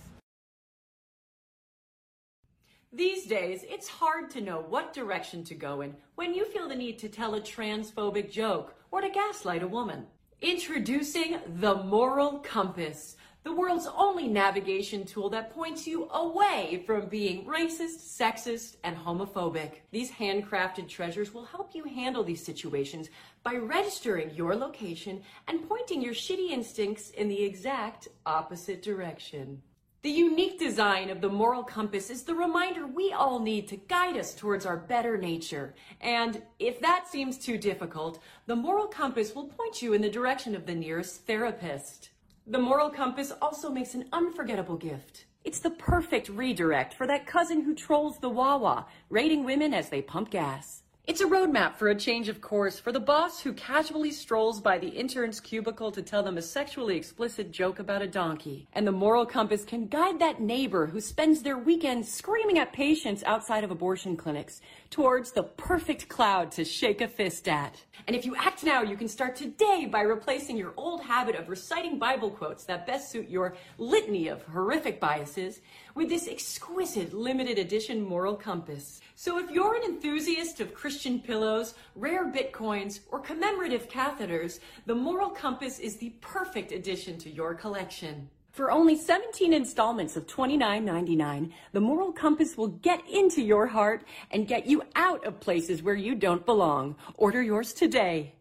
These 2.98 3.28
days, 3.28 3.64
it's 3.70 3.88
hard 3.88 4.32
to 4.32 4.42
know 4.42 4.66
what 4.70 4.92
direction 4.92 5.44
to 5.44 5.54
go 5.54 5.82
in 5.82 5.96
when 6.16 6.34
you 6.34 6.46
feel 6.46 6.68
the 6.68 6.76
need 6.76 6.98
to 6.98 7.08
tell 7.08 7.36
a 7.36 7.40
transphobic 7.40 8.32
joke 8.32 8.74
or 8.90 9.02
to 9.02 9.10
gaslight 9.10 9.62
a 9.62 9.68
woman. 9.68 10.08
Introducing 10.42 11.38
the 11.58 11.76
Moral 11.76 12.40
Compass, 12.40 13.16
the 13.44 13.54
world's 13.54 13.88
only 13.96 14.28
navigation 14.28 15.06
tool 15.06 15.30
that 15.30 15.54
points 15.54 15.86
you 15.86 16.10
away 16.10 16.82
from 16.88 17.08
being 17.08 17.46
racist, 17.46 18.00
sexist, 18.20 18.78
and 18.84 18.98
homophobic. 18.98 19.74
These 19.92 20.10
handcrafted 20.10 20.90
treasures 20.90 21.36
will 21.36 21.46
help 21.46 21.76
you 21.76 21.84
handle 21.84 22.24
these 22.24 22.44
situations 22.44 23.10
by 23.44 23.58
registering 23.58 24.34
your 24.34 24.56
location 24.56 25.22
and 25.48 25.70
pointing 25.70 26.02
your 26.02 26.16
shitty 26.16 26.50
instincts 26.50 27.12
in 27.12 27.28
the 27.28 27.44
exact 27.44 28.08
opposite 28.26 28.82
direction. 28.82 29.62
The 30.08 30.14
unique 30.14 30.58
design 30.58 31.10
of 31.10 31.20
the 31.20 31.28
moral 31.28 31.64
compass 31.64 32.10
is 32.10 32.24
the 32.24 32.34
reminder 32.34 32.88
we 32.88 33.12
all 33.12 33.42
need 33.42 33.68
to 33.68 33.76
guide 33.76 34.16
us 34.16 34.34
towards 34.34 34.66
our 34.66 34.78
better 34.78 35.18
nature. 35.18 35.76
And 36.00 36.44
if 36.60 36.80
that 36.80 37.10
seems 37.10 37.38
too 37.38 37.58
difficult, 37.58 38.24
the 38.46 38.56
moral 38.56 38.88
compass 38.88 39.36
will 39.36 39.50
point 39.50 39.82
you 39.82 39.92
in 39.92 40.02
the 40.02 40.10
direction 40.10 40.56
of 40.56 40.66
the 40.66 40.74
nearest 40.74 41.28
therapist. 41.28 42.12
The 42.46 42.58
moral 42.58 42.90
compass 42.90 43.34
also 43.42 43.70
makes 43.70 43.96
an 43.96 44.08
unforgettable 44.14 44.78
gift. 44.78 45.26
It's 45.44 45.60
the 45.60 45.72
perfect 45.72 46.30
redirect 46.30 46.94
for 46.94 47.06
that 47.08 47.28
cousin 47.28 47.66
who 47.66 47.76
trolls 47.76 48.18
the 48.20 48.30
Wawa, 48.30 48.86
rating 49.10 49.44
women 49.44 49.74
as 49.74 49.90
they 49.90 50.02
pump 50.02 50.30
gas. 50.30 50.84
It's 51.08 51.22
a 51.22 51.26
roadmap 51.26 51.78
for 51.78 51.88
a 51.88 51.96
change 51.96 52.28
of 52.28 52.42
course 52.42 52.82
for 52.82 52.92
the 52.92 53.00
boss 53.00 53.40
who 53.40 53.54
casually 53.54 54.12
strolls 54.12 54.60
by 54.60 54.78
the 54.78 54.90
intern's 54.90 55.40
cubicle 55.40 55.90
to 55.94 56.02
tell 56.02 56.22
them 56.22 56.38
a 56.38 56.42
sexually 56.42 56.98
explicit 56.98 57.50
joke 57.50 57.80
about 57.80 58.02
a 58.02 58.08
donkey. 58.08 58.68
And 58.74 58.86
the 58.86 58.92
moral 58.92 59.26
compass 59.26 59.64
can 59.64 59.88
guide 59.88 60.20
that 60.20 60.42
neighbor 60.42 60.88
who 60.88 61.00
spends 61.00 61.44
their 61.44 61.58
weekend 61.58 62.06
screaming 62.06 62.60
at 62.60 62.74
patients 62.74 63.24
outside 63.24 63.64
of 63.64 63.72
abortion 63.72 64.18
clinics 64.18 64.60
towards 64.90 65.32
the 65.32 65.44
perfect 65.44 66.08
cloud 66.08 66.52
to 66.52 66.64
shake 66.64 67.02
a 67.02 67.08
fist 67.08 67.48
at. 67.48 67.84
And 68.08 68.16
if 68.16 68.26
you 68.26 68.36
act 68.36 68.64
now, 68.64 68.82
you 68.82 68.96
can 68.96 69.08
start 69.08 69.36
today 69.36 69.88
by 69.92 70.02
replacing 70.02 70.58
your 70.58 70.74
old 70.78 71.02
habit 71.02 71.36
of 71.36 71.50
reciting 71.50 72.00
Bible 72.00 72.30
quotes 72.30 72.64
that 72.66 72.88
best 72.88 73.12
suit 73.12 73.30
your 73.30 73.56
litany 73.78 74.28
of 74.28 74.44
horrific 74.44 75.00
biases 75.00 75.62
with 75.96 76.10
this 76.10 76.28
exquisite 76.28 77.14
limited 77.14 77.58
edition 77.58 78.02
moral 78.02 78.36
compass. 78.36 79.02
So 79.16 79.40
if 79.40 79.50
you're 79.50 79.76
an 79.76 79.84
enthusiast 79.84 80.62
of 80.62 80.74
Christian 80.74 81.20
pillows, 81.20 81.74
rare 81.96 82.32
bitcoins, 82.32 83.00
or 83.12 83.20
commemorative 83.20 83.90
catheters, 83.90 84.60
the 84.86 84.96
Moral 84.96 85.30
Compass 85.30 85.80
is 85.80 85.98
the 85.98 86.12
perfect 86.22 86.72
addition 86.72 87.18
to 87.20 87.30
your 87.30 87.56
collection. 87.56 88.30
For 88.58 88.72
only 88.72 88.96
17 88.96 89.54
installments 89.54 90.18
of 90.18 90.26
$29.99, 90.26 91.52
the 91.74 91.80
Moral 91.80 92.12
Compass 92.12 92.58
will 92.58 92.70
get 92.70 93.08
into 93.08 93.40
your 93.40 93.68
heart 93.68 94.04
and 94.32 94.48
get 94.48 94.66
you 94.66 94.82
out 94.96 95.24
of 95.28 95.40
places 95.40 95.84
where 95.84 95.94
you 95.94 96.16
don't 96.16 96.44
belong. 96.44 96.96
Order 97.18 97.44
yours 97.44 97.72
today. 97.72 98.34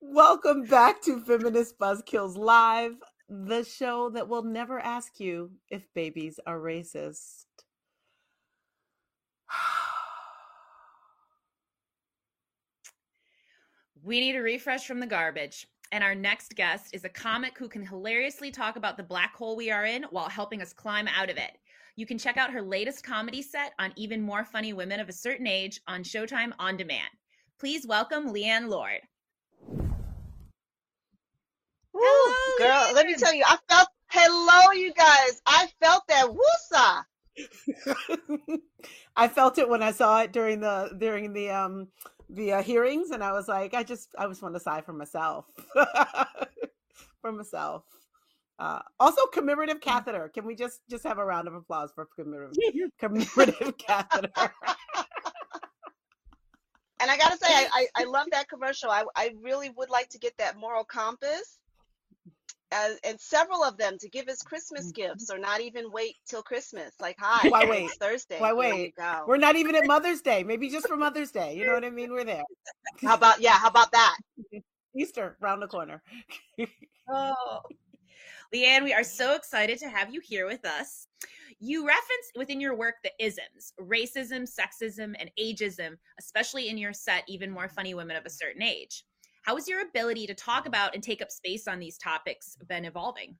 Welcome 0.00 0.64
back 0.64 1.00
to 1.02 1.20
Feminist 1.20 1.78
Buzzkills 1.78 2.36
Live, 2.36 2.96
the 3.28 3.62
show 3.62 4.10
that 4.10 4.28
will 4.28 4.42
never 4.42 4.80
ask 4.80 5.20
you 5.20 5.52
if 5.70 5.84
babies 5.94 6.40
are 6.44 6.58
racist. 6.58 7.44
We 14.02 14.20
need 14.20 14.36
a 14.36 14.42
refresh 14.42 14.86
from 14.86 15.00
the 15.00 15.06
garbage. 15.06 15.66
And 15.90 16.04
our 16.04 16.14
next 16.14 16.54
guest 16.54 16.90
is 16.92 17.04
a 17.04 17.08
comic 17.08 17.56
who 17.56 17.68
can 17.68 17.84
hilariously 17.84 18.50
talk 18.50 18.76
about 18.76 18.98
the 18.98 19.02
black 19.02 19.34
hole 19.34 19.56
we 19.56 19.70
are 19.70 19.86
in 19.86 20.04
while 20.10 20.28
helping 20.28 20.60
us 20.60 20.74
climb 20.74 21.08
out 21.08 21.30
of 21.30 21.38
it. 21.38 21.52
You 21.96 22.04
can 22.04 22.18
check 22.18 22.36
out 22.36 22.52
her 22.52 22.60
latest 22.60 23.02
comedy 23.02 23.40
set 23.40 23.72
on 23.78 23.92
even 23.96 24.20
more 24.20 24.44
funny 24.44 24.74
women 24.74 25.00
of 25.00 25.08
a 25.08 25.14
certain 25.14 25.46
age 25.46 25.80
on 25.88 26.02
Showtime 26.02 26.52
On 26.58 26.76
Demand. 26.76 27.08
Please 27.58 27.86
welcome 27.86 28.32
Leighann 28.32 28.68
Lord. 28.68 29.00
Woo, 31.94 32.34
girl, 32.58 32.90
let 32.94 33.06
me 33.06 33.14
tell 33.16 33.34
you, 33.34 33.42
I 33.46 33.56
felt 33.68 33.88
hello, 34.10 34.72
you 34.72 34.92
guys. 34.92 35.40
I 35.46 35.68
felt 35.80 36.02
that 36.08 36.28
woosa. 36.28 37.04
I 39.16 39.26
felt 39.28 39.58
it 39.58 39.68
when 39.68 39.82
I 39.82 39.92
saw 39.92 40.20
it 40.20 40.32
during 40.32 40.60
the 40.60 40.94
during 40.98 41.32
the 41.32 41.50
um 41.50 41.88
the 42.30 42.54
uh, 42.54 42.62
hearings, 42.62 43.10
and 43.10 43.22
I 43.22 43.32
was 43.32 43.48
like, 43.48 43.74
I 43.74 43.82
just 43.82 44.14
I 44.18 44.26
just 44.26 44.42
want 44.42 44.54
to 44.54 44.60
sigh 44.60 44.80
for 44.80 44.92
myself, 44.92 45.46
for 47.22 47.32
myself. 47.32 47.84
Uh, 48.58 48.80
also, 48.98 49.26
commemorative 49.26 49.80
catheter. 49.80 50.28
Can 50.34 50.44
we 50.44 50.54
just 50.54 50.80
just 50.90 51.04
have 51.04 51.18
a 51.18 51.24
round 51.24 51.48
of 51.48 51.54
applause 51.54 51.92
for 51.94 52.08
commemorative, 52.16 52.56
commemorative 52.98 53.78
catheter? 53.78 54.52
And 57.00 57.10
I 57.10 57.16
gotta 57.16 57.36
say, 57.36 57.46
I, 57.48 57.68
I, 57.96 58.02
I 58.02 58.04
love 58.04 58.26
that 58.32 58.48
commercial. 58.48 58.90
I, 58.90 59.04
I 59.16 59.34
really 59.40 59.70
would 59.70 59.90
like 59.90 60.08
to 60.10 60.18
get 60.18 60.36
that 60.38 60.56
moral 60.56 60.84
compass 60.84 61.58
uh, 62.72 62.90
and 63.04 63.20
several 63.20 63.62
of 63.62 63.76
them 63.76 63.96
to 63.98 64.08
give 64.08 64.28
as 64.28 64.42
Christmas 64.42 64.92
gifts 64.92 65.30
or 65.30 65.38
not 65.38 65.60
even 65.60 65.90
wait 65.90 66.16
till 66.26 66.42
Christmas. 66.42 66.92
Like, 67.00 67.16
hi, 67.18 67.48
Why 67.48 67.62
it's 67.62 67.70
wait? 67.70 67.90
Thursday. 67.92 68.38
Why 68.38 68.52
wait? 68.52 68.94
go. 68.96 69.24
We're 69.26 69.38
not 69.38 69.56
even 69.56 69.74
at 69.74 69.86
Mother's 69.86 70.20
Day. 70.20 70.42
Maybe 70.42 70.68
just 70.68 70.86
for 70.86 70.96
Mother's 70.96 71.30
Day. 71.30 71.56
You 71.56 71.66
know 71.66 71.74
what 71.74 71.84
I 71.84 71.90
mean? 71.90 72.12
We're 72.12 72.24
there. 72.24 72.42
How 73.02 73.14
about, 73.14 73.40
yeah, 73.40 73.54
how 73.54 73.68
about 73.68 73.92
that? 73.92 74.16
Easter 74.96 75.36
round 75.40 75.62
the 75.62 75.68
corner. 75.68 76.02
Oh. 77.08 77.60
Leighann, 78.52 78.84
we 78.84 78.92
are 78.92 79.04
so 79.04 79.34
excited 79.34 79.78
to 79.78 79.88
have 79.88 80.12
you 80.12 80.20
here 80.22 80.46
with 80.46 80.64
us. 80.64 81.06
You 81.60 81.86
reference 81.86 82.30
within 82.36 82.60
your 82.60 82.76
work 82.76 82.96
the 83.02 83.10
isms, 83.18 83.72
racism, 83.80 84.48
sexism, 84.48 85.14
and 85.18 85.30
ageism, 85.40 85.96
especially 86.18 86.68
in 86.68 86.78
your 86.78 86.92
set, 86.92 87.24
Even 87.28 87.50
More 87.50 87.68
Funny 87.68 87.94
Women 87.94 88.16
of 88.16 88.24
a 88.24 88.30
Certain 88.30 88.62
Age. 88.62 89.04
How 89.48 89.54
has 89.54 89.66
your 89.66 89.80
ability 89.80 90.26
to 90.26 90.34
talk 90.34 90.66
about 90.66 90.94
and 90.94 91.02
take 91.02 91.22
up 91.22 91.30
space 91.30 91.66
on 91.66 91.78
these 91.78 91.96
topics 91.96 92.58
been 92.68 92.84
evolving? 92.84 93.38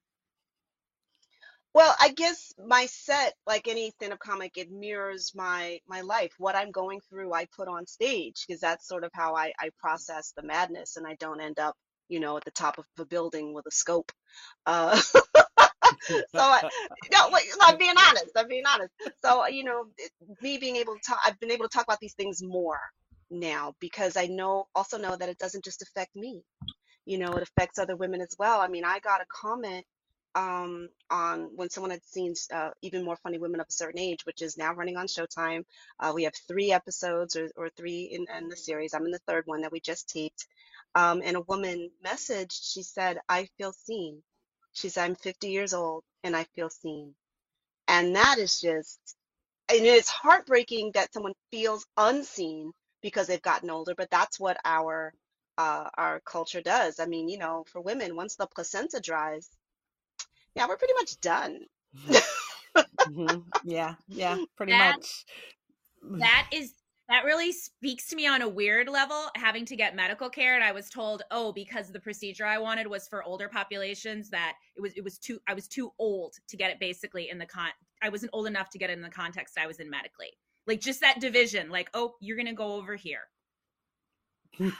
Well, 1.75 1.95
I 2.01 2.09
guess 2.09 2.55
my 2.67 2.87
set, 2.87 3.35
like 3.47 3.69
any 3.69 3.91
stand-up 3.91 4.19
comic, 4.19 4.57
it 4.57 4.71
mirrors 4.71 5.33
my 5.35 5.81
my 5.87 6.01
life. 6.01 6.33
What 6.39 6.57
I'm 6.57 6.71
going 6.71 7.01
through, 7.11 7.35
I 7.35 7.47
put 7.55 7.69
on 7.69 7.87
stage 7.87 8.47
because 8.49 8.59
that's 8.59 8.89
sort 8.89 9.05
of 9.05 9.11
how 9.13 9.37
I, 9.37 9.53
I 9.61 9.69
process 9.79 10.33
the 10.35 10.43
madness, 10.43 10.97
and 10.97 11.07
I 11.07 11.15
don't 11.17 11.43
end 11.43 11.59
up, 11.59 11.75
you 12.09 12.21
know, 12.21 12.39
at 12.39 12.45
the 12.47 12.53
top 12.53 12.79
of 12.79 12.87
a 12.99 13.05
building 13.05 13.53
with 13.53 13.67
a 13.67 13.71
scope. 13.71 14.11
Uh, 14.65 14.97
so, 16.07 16.23
I, 16.39 16.71
no, 17.13 17.29
wait, 17.31 17.45
I'm 17.61 17.77
being 17.77 17.93
honest. 17.99 18.31
I'm 18.35 18.49
being 18.49 18.65
honest. 18.67 18.95
So, 19.23 19.47
you 19.47 19.65
know, 19.65 19.85
me 20.41 20.57
being 20.57 20.77
able 20.77 20.95
to 20.95 21.01
talk, 21.07 21.19
I've 21.27 21.39
been 21.39 21.51
able 21.51 21.69
to 21.69 21.77
talk 21.77 21.85
about 21.85 22.01
these 22.01 22.15
things 22.15 22.43
more 22.43 22.81
now 23.31 23.75
because 23.81 24.17
I 24.17 24.27
know, 24.27 24.69
also 24.75 24.99
know 24.99 25.17
that 25.17 25.29
it 25.29 25.39
doesn't 25.39 25.65
just 25.65 25.83
affect 25.83 26.15
me. 26.17 26.43
You 27.05 27.19
know, 27.19 27.33
it 27.33 27.43
affects 27.43 27.79
other 27.79 27.97
women 27.97 28.21
as 28.21 28.35
well. 28.39 28.61
I 28.61 28.69
mean, 28.69 28.85
I 28.85 28.99
got 28.99 29.23
a 29.23 29.27
comment 29.29 29.85
um, 30.35 30.89
on 31.11 31.51
when 31.57 31.71
someone 31.71 31.91
had 31.91 32.05
seen 32.05 32.35
uh, 32.53 32.71
even 32.83 33.05
more 33.05 33.17
funny 33.17 33.39
women 33.39 33.61
of 33.61 33.67
a 33.69 33.73
certain 33.73 33.99
age, 33.99 34.25
which 34.25 34.43
is 34.43 34.59
now 34.59 34.75
running 34.75 34.97
on 34.97 35.07
Showtime. 35.07 35.65
Uh, 35.99 36.13
we 36.15 36.25
have 36.25 36.35
three 36.47 36.71
episodes 36.73 37.35
or, 37.35 37.49
or 37.57 37.71
three 37.71 38.03
in, 38.13 38.27
in 38.37 38.49
the 38.49 38.57
series. 38.57 38.95
I'm 38.95 39.07
in 39.07 39.11
the 39.11 39.21
third 39.27 39.45
one 39.47 39.63
that 39.63 39.73
we 39.73 39.81
just 39.81 40.09
taped. 40.09 40.47
Um, 40.95 41.23
and 41.25 41.37
a 41.37 41.43
woman 41.43 41.91
messaged, 42.05 42.59
she 42.63 42.83
said, 42.83 43.19
I 43.29 43.49
feel 43.57 43.73
seen. 43.73 44.23
She 44.73 44.89
said, 44.89 45.05
I'm 45.05 45.17
50 45.17 45.49
years 45.49 45.75
old 45.75 46.05
and 46.23 46.37
I 46.37 46.45
feel 46.55 46.71
seen. 46.71 47.15
And 47.89 48.15
that 48.17 48.39
is 48.39 48.61
just, 48.61 49.01
and 49.69 49.85
it's 49.85 50.09
heartbreaking 50.09 50.93
that 50.95 51.13
someone 51.13 51.35
feels 51.51 51.87
unseen 51.97 52.73
because 53.03 53.27
they've 53.27 53.43
gotten 53.43 53.71
older, 53.71 53.95
but 53.97 54.11
that's 54.11 54.39
what 54.41 54.57
our 54.65 55.13
uh, 55.57 55.89
our 55.97 56.21
culture 56.21 56.61
does. 56.61 57.01
I 57.01 57.07
mean, 57.07 57.29
you 57.29 57.39
know, 57.39 57.65
for 57.73 57.81
women, 57.81 58.15
once 58.17 58.37
the 58.37 58.47
placenta 58.47 59.01
dries, 59.01 59.49
yeah, 60.55 60.67
we're 60.69 60.77
pretty 60.77 60.95
much 60.95 61.21
done. 61.21 61.61
Mhm. 63.01 63.45
Yeah, 63.65 63.95
yeah, 64.09 64.37
pretty 64.57 64.73
That- 64.73 64.97
much. 64.97 65.25
that 66.21 66.49
is 66.53 66.75
that 67.09 67.25
really 67.25 67.53
speaks 67.53 68.07
to 68.09 68.17
me 68.17 68.27
on 68.27 68.43
a 68.43 68.49
weird 68.49 68.89
level 68.89 69.31
having 69.35 69.65
to 69.65 69.75
get 69.75 69.97
medical 69.97 70.29
care 70.31 70.55
and 70.55 70.63
i 70.63 70.71
was 70.73 70.89
told 70.91 71.23
oh 71.31 71.53
because 71.53 71.91
the 71.91 71.99
procedure 71.99 72.45
i 72.45 72.57
wanted 72.59 72.87
was 72.87 73.09
for 73.09 73.23
older 73.25 73.49
populations 73.49 74.29
that 74.31 74.55
it 74.77 74.81
was 74.81 74.93
it 74.95 75.03
was 75.03 75.19
too 75.19 75.41
i 75.49 75.55
was 75.55 75.67
too 75.67 75.91
old 75.99 76.35
to 76.49 76.57
get 76.57 76.71
it 76.71 76.79
basically 76.79 77.31
in 77.31 77.39
the 77.39 77.47
con 77.47 77.71
i 78.03 78.09
wasn't 78.09 78.31
old 78.33 78.47
enough 78.47 78.71
to 78.71 78.79
get 78.79 78.91
it 78.91 78.93
in 78.93 79.03
the 79.03 79.09
context 79.11 79.59
i 79.59 79.67
was 79.67 79.81
in 79.81 79.91
medically 79.91 80.31
like 80.69 80.81
just 80.81 81.01
that 81.01 81.21
division 81.21 81.69
like 81.71 81.91
oh 81.95 82.15
you're 82.21 82.37
gonna 82.37 82.55
go 82.55 82.75
over 82.75 82.95
here 82.95 83.23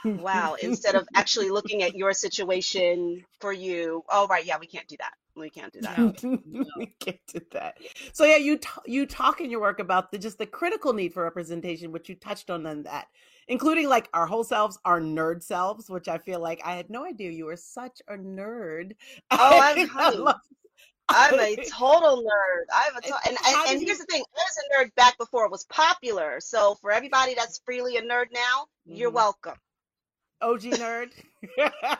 Wow. 0.03 0.55
Instead 0.61 0.95
of 0.95 1.07
actually 1.15 1.49
looking 1.49 1.83
at 1.83 1.95
your 1.95 2.11
situation 2.13 3.23
for 3.39 3.53
you, 3.53 4.03
oh, 4.09 4.27
right, 4.27 4.45
yeah, 4.45 4.57
we 4.59 4.67
can't 4.67 4.87
do 4.87 4.97
that. 4.99 5.13
We 5.35 5.49
can't 5.49 5.71
do 5.71 5.79
that. 5.81 5.97
No. 5.97 6.37
we 6.77 6.87
can't 6.99 7.19
do 7.33 7.39
that. 7.51 7.77
So 8.11 8.25
yeah, 8.25 8.35
you 8.35 8.57
t- 8.57 8.67
you 8.87 9.05
talk 9.05 9.39
in 9.39 9.49
your 9.49 9.61
work 9.61 9.79
about 9.79 10.11
the 10.11 10.17
just 10.17 10.37
the 10.37 10.45
critical 10.45 10.91
need 10.91 11.13
for 11.13 11.23
representation, 11.23 11.93
which 11.93 12.09
you 12.09 12.15
touched 12.15 12.49
on 12.49 12.65
in 12.65 12.83
that, 12.83 13.07
including 13.47 13.87
like 13.87 14.09
our 14.13 14.25
whole 14.25 14.43
selves, 14.43 14.77
our 14.83 14.99
nerd 14.99 15.43
selves, 15.43 15.89
which 15.89 16.09
I 16.09 16.17
feel 16.17 16.41
like 16.41 16.59
I 16.65 16.75
had 16.75 16.89
no 16.89 17.05
idea 17.05 17.31
you 17.31 17.45
were 17.45 17.55
such 17.55 18.01
a 18.09 18.17
nerd. 18.17 18.93
Oh, 19.31 19.59
I'm 19.61 19.79
I 19.79 19.85
honey. 19.85 20.17
love- 20.17 20.41
I'm 21.09 21.39
a 21.39 21.55
total 21.69 22.23
nerd. 22.23 22.65
I'm 22.73 22.95
a 22.95 23.01
to- 23.01 23.19
and, 23.27 23.37
and, 23.45 23.69
and 23.71 23.81
here's 23.81 23.97
the 23.97 24.05
thing, 24.05 24.23
I 24.35 24.39
was 24.39 24.57
a 24.57 24.85
nerd 24.85 24.95
back 24.95 25.17
before 25.17 25.45
it 25.45 25.51
was 25.51 25.65
popular. 25.65 26.39
So 26.39 26.75
for 26.81 26.91
everybody 26.91 27.33
that's 27.35 27.59
freely 27.65 27.97
a 27.97 28.01
nerd 28.01 28.27
now, 28.33 28.67
you're 28.85 29.11
Mhm. 29.11 29.15
welcome. 29.15 29.55
OG 30.41 30.61
nerd. 30.61 31.11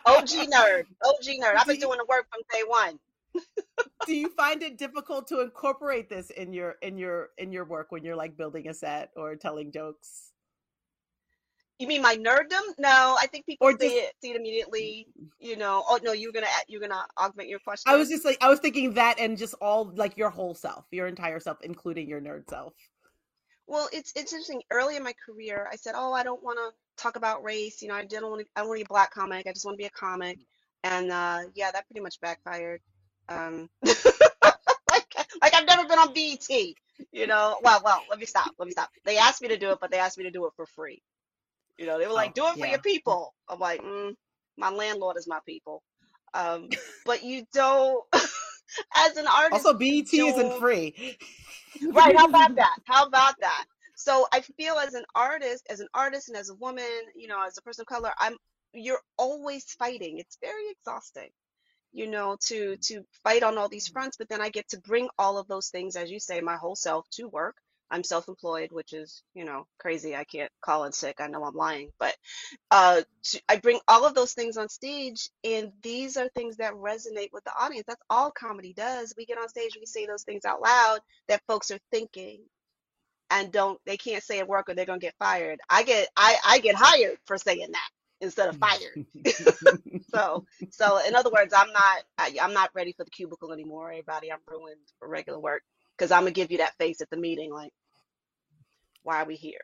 OG 0.06 0.28
nerd. 0.50 0.86
OG 1.04 1.26
nerd. 1.41 1.56
I've 1.58 1.67
been 1.67 1.80
doing 1.80 1.98
the 1.98 2.06
work 2.08 2.28
from 2.32 2.41
day 2.52 2.63
one. 2.65 3.00
do 4.06 4.13
you 4.15 4.30
find 4.38 4.63
it 4.63 4.78
difficult 4.78 5.28
to 5.28 5.41
incorporate 5.41 6.10
this 6.10 6.30
in 6.30 6.54
your 6.54 6.76
in 6.82 6.98
your 6.98 7.30
in 7.38 7.52
your 7.52 7.65
work 7.65 7.91
when 7.91 8.04
you're 8.04 8.15
like 8.15 8.38
building 8.38 8.67
a 8.69 8.74
set 8.74 9.12
or 9.15 9.36
telling 9.36 9.72
jokes? 9.72 10.32
You 11.79 11.87
mean 11.87 12.01
my 12.01 12.15
nerddom? 12.17 12.61
No, 12.77 13.15
I 13.19 13.25
think 13.31 13.45
people 13.45 13.67
Or 13.67 13.71
see 13.71 13.87
just- 13.87 13.95
it 13.95 14.13
see 14.21 14.31
it 14.31 14.35
immediately. 14.35 15.07
You 15.39 15.55
know. 15.55 15.83
Oh 15.87 15.97
no, 16.03 16.11
you're 16.11 16.33
gonna 16.33 16.47
you're 16.67 16.81
gonna 16.81 17.05
augment 17.17 17.47
your 17.47 17.59
question. 17.59 17.91
I 17.91 17.95
was 17.95 18.09
just 18.09 18.25
like 18.25 18.37
I 18.41 18.49
was 18.49 18.59
thinking 18.59 18.93
that 18.95 19.17
and 19.17 19.37
just 19.37 19.55
all 19.61 19.91
like 19.95 20.17
your 20.17 20.29
whole 20.29 20.53
self, 20.53 20.85
your 20.91 21.07
entire 21.07 21.39
self, 21.39 21.57
including 21.61 22.09
your 22.09 22.19
nerd 22.19 22.49
self. 22.49 22.73
Well, 23.65 23.87
it's 23.93 24.11
it's 24.15 24.33
interesting. 24.33 24.61
Early 24.71 24.97
in 24.97 25.03
my 25.03 25.13
career, 25.25 25.69
I 25.71 25.77
said, 25.77 25.93
"Oh, 25.95 26.11
I 26.11 26.23
don't 26.23 26.43
want 26.43 26.57
to 26.57 27.01
talk 27.01 27.15
about 27.15 27.43
race. 27.43 27.81
You 27.81 27.87
know, 27.87 27.95
I 27.95 28.03
didn't 28.03 28.29
want 28.29 28.41
to. 28.41 28.47
I 28.57 28.63
want 28.63 28.73
to 28.79 28.83
be 28.83 28.85
a 28.85 28.89
black 28.89 29.13
comic. 29.13 29.47
I 29.47 29.53
just 29.53 29.63
want 29.65 29.75
to 29.75 29.81
be 29.81 29.85
a 29.85 29.91
comic." 29.91 30.37
And 30.83 31.11
uh, 31.11 31.39
yeah, 31.55 31.71
that 31.71 31.87
pretty 31.87 32.01
much 32.01 32.19
backfired. 32.19 32.81
Um, 33.29 33.69
like 33.83 35.13
like 35.41 35.53
I've 35.53 35.65
never 35.67 35.87
been 35.87 35.99
on 35.99 36.13
BET. 36.13 36.49
you 37.13 37.27
know, 37.27 37.57
well, 37.63 37.79
well, 37.85 38.01
let 38.09 38.19
me 38.19 38.25
stop. 38.25 38.51
Let 38.57 38.65
me 38.65 38.71
stop. 38.71 38.89
They 39.05 39.17
asked 39.17 39.41
me 39.41 39.47
to 39.49 39.57
do 39.57 39.71
it, 39.71 39.77
but 39.79 39.91
they 39.91 39.99
asked 39.99 40.17
me 40.17 40.25
to 40.25 40.31
do 40.31 40.45
it 40.47 40.53
for 40.55 40.65
free. 40.65 41.01
You 41.79 41.87
know, 41.87 41.99
they 41.99 42.07
were 42.07 42.13
like, 42.13 42.31
Oh, 42.31 42.33
do 42.35 42.45
it 42.47 42.59
for 42.59 42.59
yeah. 42.59 42.71
your 42.71 42.79
people. 42.81 43.33
I'm 43.49 43.59
like, 43.59 43.81
mm, 43.81 44.13
my 44.57 44.69
landlord 44.71 45.17
is 45.17 45.27
my 45.27 45.39
people. 45.47 45.83
Um, 46.35 46.69
but 47.05 47.23
you 47.23 47.45
don't, 47.53 48.05
as 48.95 49.17
an 49.17 49.27
artist, 49.27 49.65
Also, 49.65 49.73
BET 49.79 50.13
isn't 50.13 50.53
free. 50.59 51.17
Right. 51.91 52.15
How 52.17 52.27
about 52.27 52.55
that? 52.55 52.77
How 52.85 53.05
about 53.05 53.35
that? 53.41 53.65
So 53.95 54.27
I 54.33 54.41
feel 54.41 54.75
as 54.75 54.93
an 54.95 55.05
artist, 55.15 55.67
as 55.69 55.81
an 55.81 55.87
artist 55.93 56.29
and 56.29 56.37
as 56.37 56.49
a 56.49 56.55
woman, 56.55 56.85
you 57.15 57.27
know, 57.27 57.43
as 57.45 57.57
a 57.57 57.61
person 57.63 57.83
of 57.83 57.87
color, 57.87 58.11
I'm 58.19 58.37
you're 58.73 59.01
always 59.17 59.65
fighting. 59.79 60.19
It's 60.19 60.37
very 60.41 60.69
exhausting, 60.71 61.29
you 61.93 62.07
know, 62.07 62.37
to 62.47 62.77
to 62.77 63.03
fight 63.23 63.43
on 63.43 63.57
all 63.57 63.69
these 63.69 63.87
fronts, 63.89 64.17
but 64.17 64.29
then 64.29 64.41
I 64.41 64.49
get 64.49 64.69
to 64.69 64.79
bring 64.81 65.09
all 65.19 65.37
of 65.39 65.47
those 65.47 65.69
things, 65.69 65.95
as 65.97 66.11
you 66.11 66.19
say, 66.19 66.41
my 66.41 66.57
whole 66.57 66.75
self 66.75 67.07
to 67.13 67.27
work. 67.29 67.55
I'm 67.91 68.04
self-employed, 68.04 68.71
which 68.71 68.93
is, 68.93 69.23
you 69.34 69.45
know, 69.45 69.65
crazy. 69.80 70.15
I 70.15 70.23
can't 70.23 70.52
call 70.62 70.86
in 70.86 70.91
sick. 70.91 71.17
I 71.19 71.28
know 71.28 71.43
I'm 71.43 71.56
lying, 71.56 71.89
but 71.99 72.15
uh, 72.71 73.02
to, 73.23 73.41
I 73.49 73.58
bring 73.58 73.80
all 73.88 74.06
of 74.06 74.15
those 74.15 74.34
things 74.34 74.58
on 74.58 74.69
stage, 74.69 75.30
and 75.43 75.71
these 75.82 76.17
are 76.17 76.30
things 76.30 76.58
that 76.58 76.73
resonate 76.73 77.34
with 77.34 77.43
the 77.45 77.54
audience. 77.60 77.86
That's 77.88 78.02
all 78.10 78.32
comedy 78.32 78.73
does. 78.73 79.13
We 79.17 79.25
get 79.25 79.38
on 79.39 79.49
stage, 79.49 79.78
we 79.80 79.86
say 79.86 80.06
those 80.06 80.23
things 80.23 80.45
out 80.45 80.62
loud 80.62 80.99
that 81.28 81.41
folks 81.47 81.71
are 81.71 81.80
thinking 81.91 82.41
and 83.32 83.52
don't 83.52 83.80
they 83.86 83.97
can't 83.97 84.23
say 84.23 84.39
at 84.39 84.47
work 84.47 84.69
or 84.69 84.75
they're 84.75 84.86
gonna 84.86 84.99
get 84.99 85.15
fired. 85.19 85.60
I 85.69 85.84
get 85.84 86.08
I 86.15 86.38
I 86.45 86.60
get 86.60 86.75
hired 86.75 87.17
for 87.25 87.38
saying 87.38 87.71
that 87.71 87.89
instead 88.21 88.49
of 88.49 88.58
fired. 88.58 89.06
so 90.13 90.45
so 90.71 90.99
in 91.08 91.15
other 91.15 91.32
words, 91.32 91.54
I'm 91.56 91.71
not 91.71 92.04
I, 92.17 92.36
I'm 92.41 92.54
not 92.54 92.71
ready 92.73 92.93
for 92.93 93.04
the 93.04 93.12
cubicle 93.12 93.54
anymore. 93.54 93.91
Everybody, 93.91 94.32
I'm 94.32 94.39
ruined 94.47 94.82
for 94.99 95.08
regular 95.08 95.39
work 95.39 95.63
because 95.97 96.12
I'm 96.12 96.21
gonna 96.21 96.32
give 96.32 96.52
you 96.52 96.60
that 96.60 96.78
face 96.80 97.02
at 97.02 97.10
the 97.10 97.17
meeting 97.17 97.52
like, 97.52 97.71
why 99.03 99.21
are 99.21 99.25
we 99.25 99.35
here? 99.35 99.62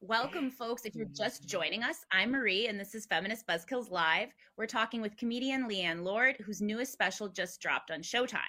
Welcome, 0.00 0.50
folks. 0.50 0.84
If 0.84 0.94
you're 0.94 1.06
just 1.16 1.48
joining 1.48 1.82
us, 1.82 2.04
I'm 2.12 2.30
Marie, 2.30 2.66
and 2.66 2.78
this 2.78 2.94
is 2.94 3.06
Feminist 3.06 3.46
Buzzkills 3.46 3.90
Live. 3.90 4.28
We're 4.58 4.66
talking 4.66 5.00
with 5.00 5.16
comedian 5.16 5.66
Leighann 5.66 6.04
Lord, 6.04 6.36
whose 6.44 6.60
newest 6.60 6.92
special 6.92 7.28
just 7.28 7.58
dropped 7.60 7.90
on 7.90 8.00
Showtime. 8.00 8.40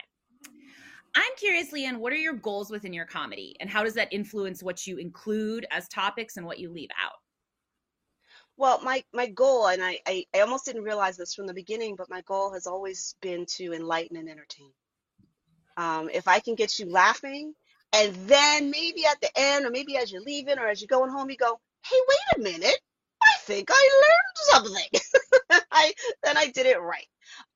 I'm 1.15 1.31
curious, 1.37 1.71
Leighann, 1.71 1.99
what 1.99 2.11
are 2.11 2.17
your 2.17 2.33
goals 2.33 2.71
within 2.71 2.91
your 2.91 3.05
comedy, 3.05 3.55
and 3.61 3.69
how 3.69 3.85
does 3.85 3.93
that 3.93 4.11
influence 4.11 4.61
what 4.61 4.85
you 4.85 4.97
include 4.97 5.65
as 5.71 5.87
topics 5.87 6.35
and 6.35 6.45
what 6.45 6.59
you 6.59 6.69
leave 6.69 6.89
out? 7.01 7.19
Well, 8.57 8.81
my 8.83 9.03
my 9.13 9.27
goal, 9.27 9.67
and 9.67 9.81
I, 9.81 9.99
I 10.05 10.25
I 10.35 10.41
almost 10.41 10.65
didn't 10.65 10.83
realize 10.83 11.15
this 11.15 11.33
from 11.33 11.47
the 11.47 11.53
beginning, 11.53 11.95
but 11.95 12.09
my 12.09 12.21
goal 12.21 12.51
has 12.51 12.67
always 12.67 13.15
been 13.21 13.45
to 13.57 13.73
enlighten 13.73 14.17
and 14.17 14.29
entertain. 14.29 14.73
Um, 15.77 16.09
if 16.13 16.27
I 16.27 16.39
can 16.39 16.55
get 16.55 16.79
you 16.79 16.89
laughing, 16.89 17.53
and 17.93 18.15
then 18.27 18.71
maybe 18.71 19.05
at 19.05 19.19
the 19.21 19.29
end, 19.35 19.65
or 19.65 19.71
maybe 19.71 19.97
as 19.97 20.11
you're 20.11 20.21
leaving, 20.21 20.59
or 20.59 20.67
as 20.67 20.81
you're 20.81 20.87
going 20.87 21.11
home, 21.11 21.29
you 21.29 21.37
go, 21.37 21.59
"Hey, 21.85 21.97
wait 22.07 22.37
a 22.37 22.41
minute! 22.41 22.79
I 23.21 23.31
think 23.41 23.69
I 23.71 23.89
learned 24.03 24.67
something." 24.67 25.61
I 25.71 25.93
then 26.23 26.37
I 26.37 26.47
did 26.49 26.65
it 26.65 26.81
right. 26.81 27.07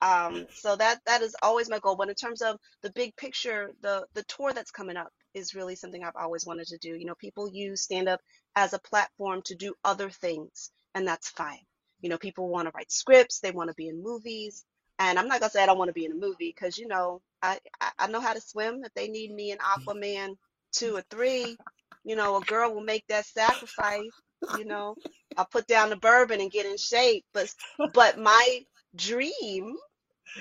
Um, 0.02 0.48
so 0.54 0.76
that 0.76 1.00
that 1.06 1.22
is 1.22 1.36
always 1.42 1.70
my 1.70 1.80
goal. 1.80 1.96
But 1.96 2.10
in 2.10 2.16
terms 2.16 2.42
of 2.42 2.58
the 2.82 2.92
big 2.92 3.16
picture, 3.16 3.72
the 3.82 4.06
the 4.14 4.24
tour 4.24 4.54
that's 4.54 4.72
coming 4.72 4.98
up 4.98 5.12
is 5.34 5.56
really 5.56 5.76
something 5.76 6.04
I've 6.04 6.16
always 6.16 6.46
wanted 6.46 6.68
to 6.68 6.78
do. 6.78 6.96
You 6.96 7.06
know, 7.06 7.16
people 7.16 7.50
use 7.50 7.82
stand 7.82 8.10
up 8.10 8.22
as 8.56 8.74
a 8.74 8.80
platform 8.80 9.42
to 9.46 9.56
do 9.56 9.74
other 9.84 10.10
things, 10.10 10.72
and 10.96 11.08
that's 11.08 11.30
fine. 11.30 11.66
You 12.02 12.10
know, 12.10 12.18
people 12.18 12.50
want 12.50 12.68
to 12.68 12.72
write 12.76 12.92
scripts, 12.92 13.40
they 13.40 13.52
want 13.52 13.70
to 13.70 13.76
be 13.76 13.90
in 13.90 14.02
movies, 14.02 14.66
and 15.00 15.18
I'm 15.18 15.28
not 15.28 15.40
gonna 15.40 15.50
say 15.50 15.64
I 15.64 15.66
don't 15.66 15.78
want 15.78 15.90
to 15.90 15.94
be 15.94 16.06
in 16.06 16.12
a 16.12 16.16
movie 16.16 16.54
because 16.54 16.78
you 16.78 16.88
know 16.88 17.22
I, 17.42 17.60
I 17.82 17.92
I 18.00 18.08
know 18.08 18.20
how 18.22 18.34
to 18.34 18.42
swim. 18.42 18.84
If 18.84 18.94
they 18.94 19.08
need 19.08 19.32
me 19.34 19.52
in 19.52 19.58
Aquaman 19.58 20.36
two 20.72 20.96
or 20.96 21.04
three, 21.10 21.58
you 22.04 22.16
know, 22.16 22.38
a 22.38 22.42
girl 22.42 22.74
will 22.74 22.84
make 22.84 23.06
that 23.08 23.26
sacrifice. 23.26 24.12
You 24.58 24.66
know, 24.66 24.96
I'll 25.38 25.46
put 25.46 25.68
down 25.68 25.90
the 25.90 25.98
bourbon 25.98 26.42
and 26.42 26.52
get 26.52 26.66
in 26.66 26.78
shape. 26.78 27.26
But 27.34 27.54
but 27.94 28.20
my 28.20 28.66
dream 28.96 29.76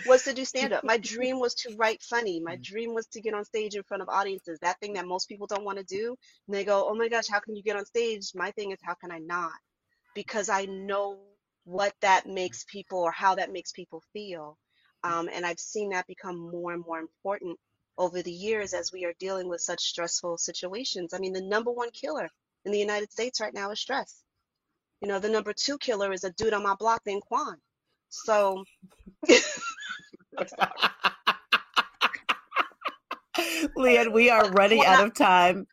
was 0.06 0.24
to 0.24 0.34
do 0.34 0.44
stand 0.44 0.72
up. 0.72 0.84
My 0.84 0.98
dream 0.98 1.40
was 1.40 1.54
to 1.54 1.74
write 1.76 2.02
funny. 2.02 2.40
My 2.40 2.56
mm. 2.56 2.62
dream 2.62 2.94
was 2.94 3.06
to 3.08 3.20
get 3.20 3.34
on 3.34 3.44
stage 3.44 3.74
in 3.74 3.82
front 3.84 4.02
of 4.02 4.08
audiences. 4.08 4.58
That 4.60 4.78
thing 4.80 4.94
that 4.94 5.06
most 5.06 5.28
people 5.28 5.46
don't 5.46 5.64
want 5.64 5.78
to 5.78 5.84
do. 5.84 6.16
And 6.46 6.56
they 6.56 6.64
go, 6.64 6.88
"Oh 6.88 6.94
my 6.94 7.08
gosh, 7.08 7.28
how 7.28 7.40
can 7.40 7.56
you 7.56 7.62
get 7.62 7.76
on 7.76 7.84
stage?" 7.86 8.30
My 8.34 8.50
thing 8.52 8.72
is, 8.72 8.78
how 8.82 8.94
can 8.94 9.10
I 9.10 9.18
not? 9.18 9.52
Because 10.14 10.48
I 10.48 10.66
know 10.66 11.18
what 11.68 11.92
that 12.00 12.26
makes 12.26 12.64
people 12.64 13.00
or 13.00 13.12
how 13.12 13.34
that 13.34 13.52
makes 13.52 13.72
people 13.72 14.02
feel. 14.14 14.56
Um, 15.04 15.28
and 15.30 15.44
I've 15.44 15.60
seen 15.60 15.90
that 15.90 16.06
become 16.06 16.50
more 16.50 16.72
and 16.72 16.82
more 16.84 16.98
important 16.98 17.58
over 17.98 18.22
the 18.22 18.32
years 18.32 18.72
as 18.72 18.90
we 18.90 19.04
are 19.04 19.12
dealing 19.20 19.48
with 19.48 19.60
such 19.60 19.82
stressful 19.82 20.38
situations. 20.38 21.12
I 21.12 21.18
mean, 21.18 21.34
the 21.34 21.42
number 21.42 21.70
one 21.70 21.90
killer 21.90 22.30
in 22.64 22.72
the 22.72 22.78
United 22.78 23.12
States 23.12 23.38
right 23.40 23.52
now 23.52 23.70
is 23.70 23.80
stress. 23.80 24.22
You 25.02 25.08
know, 25.08 25.18
the 25.18 25.28
number 25.28 25.52
two 25.52 25.76
killer 25.76 26.10
is 26.12 26.24
a 26.24 26.32
dude 26.32 26.54
on 26.54 26.62
my 26.62 26.74
block 26.74 27.02
named 27.04 27.22
Quan. 27.28 27.58
So. 28.08 28.64
Leighann, 33.76 34.12
we 34.12 34.30
are 34.30 34.50
running 34.52 34.78
Well, 34.78 34.88
out 34.88 35.06
of 35.06 35.14
time, 35.14 35.66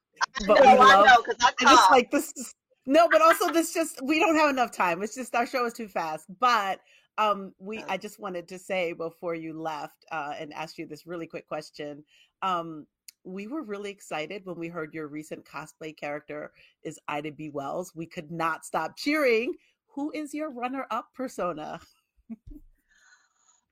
but 0.45 0.59
know, 0.61 0.63
we 0.63 0.67
I 0.67 0.75
love 0.77 1.05
know, 1.05 1.23
because 1.25 1.37
I 1.41 1.51
it's 1.61 1.89
like 1.91 2.11
this 2.11 2.33
is 2.35 2.53
no, 2.85 3.07
but 3.09 3.21
also 3.21 3.51
this 3.51 3.73
just 3.73 3.99
we 4.03 4.19
don't 4.19 4.35
have 4.35 4.49
enough 4.49 4.71
time. 4.71 5.01
It's 5.03 5.15
just 5.15 5.35
our 5.35 5.45
show 5.45 5.65
is 5.65 5.73
too 5.73 5.87
fast. 5.87 6.25
But 6.39 6.81
um 7.17 7.53
we 7.59 7.83
I 7.87 7.97
just 7.97 8.19
wanted 8.19 8.47
to 8.49 8.59
say 8.59 8.93
before 8.93 9.35
you 9.35 9.59
left 9.59 10.05
uh 10.11 10.33
and 10.37 10.53
ask 10.53 10.77
you 10.77 10.85
this 10.85 11.07
really 11.07 11.27
quick 11.27 11.47
question. 11.47 12.03
Um 12.41 12.85
we 13.23 13.47
were 13.47 13.63
really 13.63 13.89
excited 13.89 14.45
when 14.45 14.57
we 14.57 14.67
heard 14.67 14.93
your 14.93 15.07
recent 15.07 15.45
cosplay 15.45 15.97
character 15.97 16.51
is 16.83 16.99
Ida 17.07 17.31
B. 17.31 17.49
Wells. 17.49 17.91
We 17.95 18.05
could 18.05 18.31
not 18.31 18.63
stop 18.63 18.95
cheering. 18.95 19.55
Who 19.95 20.11
is 20.11 20.33
your 20.33 20.51
runner-up 20.51 21.07
persona? 21.15 21.79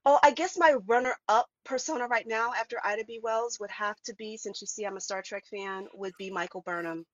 Oh, 0.05 0.19
I 0.23 0.31
guess 0.31 0.57
my 0.57 0.73
runner-up 0.87 1.47
persona 1.63 2.07
right 2.07 2.27
now 2.27 2.51
after 2.59 2.77
Ida 2.83 3.05
B. 3.05 3.19
Wells 3.21 3.59
would 3.59 3.71
have 3.71 4.01
to 4.05 4.15
be, 4.15 4.37
since 4.37 4.59
you 4.59 4.67
see 4.67 4.85
I'm 4.85 4.97
a 4.97 5.01
Star 5.01 5.21
Trek 5.21 5.45
fan, 5.49 5.87
would 5.93 6.13
be 6.17 6.29
Michael 6.29 6.61
Burnham. 6.61 7.05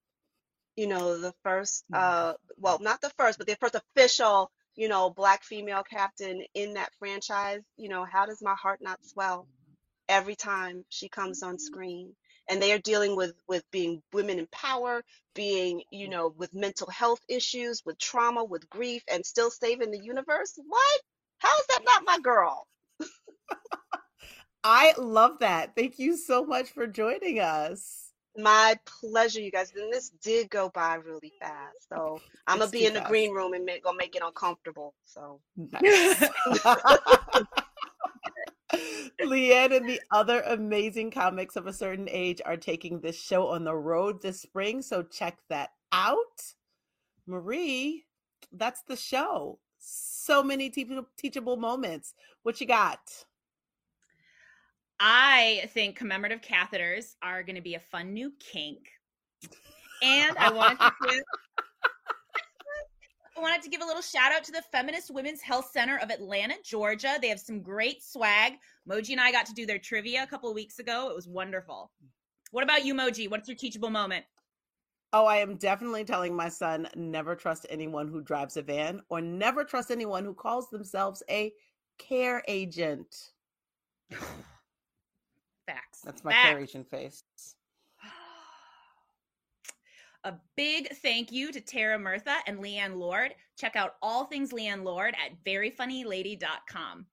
You 0.80 0.88
know, 0.88 1.18
the 1.20 1.34
first, 1.44 1.86
Mm. 1.92 1.98
uh, 2.00 2.34
well, 2.58 2.80
not 2.80 3.02
the 3.02 3.12
first, 3.12 3.38
but 3.40 3.48
the 3.48 3.58
first 3.58 3.76
official, 3.76 4.52
you 4.76 4.90
know, 4.90 5.10
black 5.12 5.44
female 5.44 5.84
captain 5.84 6.44
in 6.56 6.76
that 6.76 6.94
franchise. 7.00 7.62
You 7.78 7.90
know, 7.90 8.06
how 8.06 8.26
does 8.28 8.42
my 8.42 8.56
heart 8.56 8.82
not 8.82 9.04
swell 9.06 9.48
every 10.10 10.36
time 10.36 10.86
she 10.90 11.10
comes 11.10 11.44
on 11.44 11.60
screen? 11.60 12.16
And 12.50 12.62
they 12.62 12.74
are 12.74 12.80
dealing 12.80 13.16
with 13.16 13.36
with 13.48 13.64
being 13.72 14.04
women 14.14 14.40
in 14.40 14.48
power, 14.48 15.04
being, 15.36 15.84
you 15.92 16.10
know, 16.10 16.30
with 16.38 16.54
mental 16.54 16.90
health 16.90 17.22
issues, 17.30 17.84
with 17.86 18.00
trauma, 18.00 18.44
with 18.46 18.70
grief, 18.70 19.04
and 19.12 19.26
still 19.26 19.52
saving 19.52 19.92
the 19.92 20.00
universe. 20.04 20.54
What? 20.68 21.02
How 21.40 21.58
is 21.60 21.68
that 21.70 21.82
not 21.86 22.06
my 22.06 22.20
girl? 22.20 22.68
I 24.64 24.94
love 24.98 25.40
that. 25.40 25.76
Thank 25.76 26.00
you 26.00 26.18
so 26.18 26.46
much 26.46 26.70
for 26.72 26.88
joining 26.88 27.40
us. 27.40 28.09
My 28.38 28.78
pleasure, 28.86 29.42
you 29.42 29.52
guys. 29.52 29.72
And 29.76 29.92
this 29.92 30.12
did 30.22 30.50
go 30.50 30.70
by 30.70 30.96
really 30.96 31.34
fast. 31.40 31.90
So 31.90 32.22
I'm 32.48 32.60
gonna 32.60 32.72
be 32.72 32.86
in 32.86 32.94
the 32.94 33.00
fast. 33.00 33.10
green 33.10 33.32
room 33.32 33.54
and 33.54 33.66
make, 33.66 33.84
gonna 33.84 33.98
make 33.98 34.16
it 34.16 34.22
uncomfortable. 34.24 34.94
So 35.04 35.42
Nice. 35.58 36.30
Leighann 39.20 39.74
and 39.74 39.90
the 39.90 40.00
other 40.12 40.42
amazing 40.42 41.12
comics 41.12 41.56
of 41.56 41.68
a 41.68 41.74
certain 41.74 42.08
age 42.10 42.42
are 42.46 42.58
taking 42.58 43.00
this 43.00 43.20
show 43.20 43.48
on 43.48 43.64
the 43.64 43.76
road 43.76 44.22
this 44.22 44.42
spring, 44.42 44.82
so 44.82 45.04
check 45.04 45.38
that 45.50 45.72
out. 45.92 46.54
Marie, 47.28 48.06
that's 48.52 48.84
the 48.84 48.96
show. 48.96 49.60
So 49.80 50.44
many 50.44 50.70
teachable, 50.70 51.08
teachable 51.18 51.58
moments. 51.58 52.14
What 52.44 52.60
you 52.62 52.68
got? 52.68 53.00
I 55.00 55.70
think 55.74 55.96
commemorative 55.96 56.42
catheters 56.42 57.16
are 57.22 57.42
going 57.44 57.56
to 57.56 57.62
be 57.62 57.76
a 57.76 57.80
fun 57.80 58.14
new 58.14 58.34
kink. 58.40 58.90
And 60.04 60.38
I 60.38 60.52
wanted 60.52 60.80
to 60.80 60.92
give, 61.08 61.24
I 63.38 63.42
wanted 63.42 63.62
to 63.62 63.70
give 63.70 63.82
a 63.82 63.86
little 63.86 64.02
shout 64.02 64.34
out 64.34 64.44
to 64.46 64.52
the 64.52 64.62
Feminist 64.74 65.14
Women's 65.14 65.42
Health 65.42 65.70
Center 65.72 65.98
of 66.00 66.10
Atlanta, 66.10 66.56
Georgia. 66.64 67.18
They 67.22 67.30
have 67.30 67.40
some 67.40 67.62
great 67.62 68.04
swag. 68.04 68.54
Moji 68.90 69.12
and 69.12 69.22
I 69.22 69.32
got 69.32 69.46
to 69.46 69.54
do 69.54 69.66
their 69.66 69.80
trivia 69.80 70.24
a 70.24 70.28
couple 70.28 70.50
of 70.50 70.56
weeks 70.56 70.80
ago. 70.80 71.10
It 71.10 71.16
was 71.16 71.28
wonderful. 71.28 71.92
What 72.52 72.66
about 72.66 72.84
you, 72.84 72.94
Moji? 72.94 73.30
What's 73.30 73.48
your 73.48 73.58
teachable 73.58 73.90
moment? 73.90 74.26
Oh, 75.14 75.26
I 75.26 75.38
am 75.38 75.56
definitely 75.56 76.04
telling 76.04 76.36
my 76.36 76.50
son 76.50 76.88
never 76.96 77.36
trust 77.36 77.66
anyone 77.70 78.10
who 78.10 78.22
drives 78.22 78.58
a 78.58 78.62
van 78.62 79.02
or 79.10 79.22
never 79.22 79.64
trust 79.64 79.92
anyone 79.92 80.26
who 80.26 80.34
calls 80.34 80.70
themselves 80.70 81.24
a 81.30 81.54
care 81.98 82.44
agent. 82.48 83.16
Facts. 85.70 86.02
That's 86.04 86.24
my 86.24 86.34
agent 86.58 86.90
face. 86.90 87.24
A 90.24 90.34
big 90.58 90.90
thank 90.98 91.32
you 91.32 91.52
to 91.52 91.62
Tara 91.62 92.00
Murtha 92.00 92.38
and 92.48 92.60
Leighann 92.60 92.98
Lord. 92.98 93.36
Check 93.56 93.76
out 93.76 93.96
all 94.02 94.26
things 94.26 94.52
Leighann 94.52 94.84
Lord 94.84 95.14
at 95.14 95.44
veryfunnylady.com. 95.46 97.06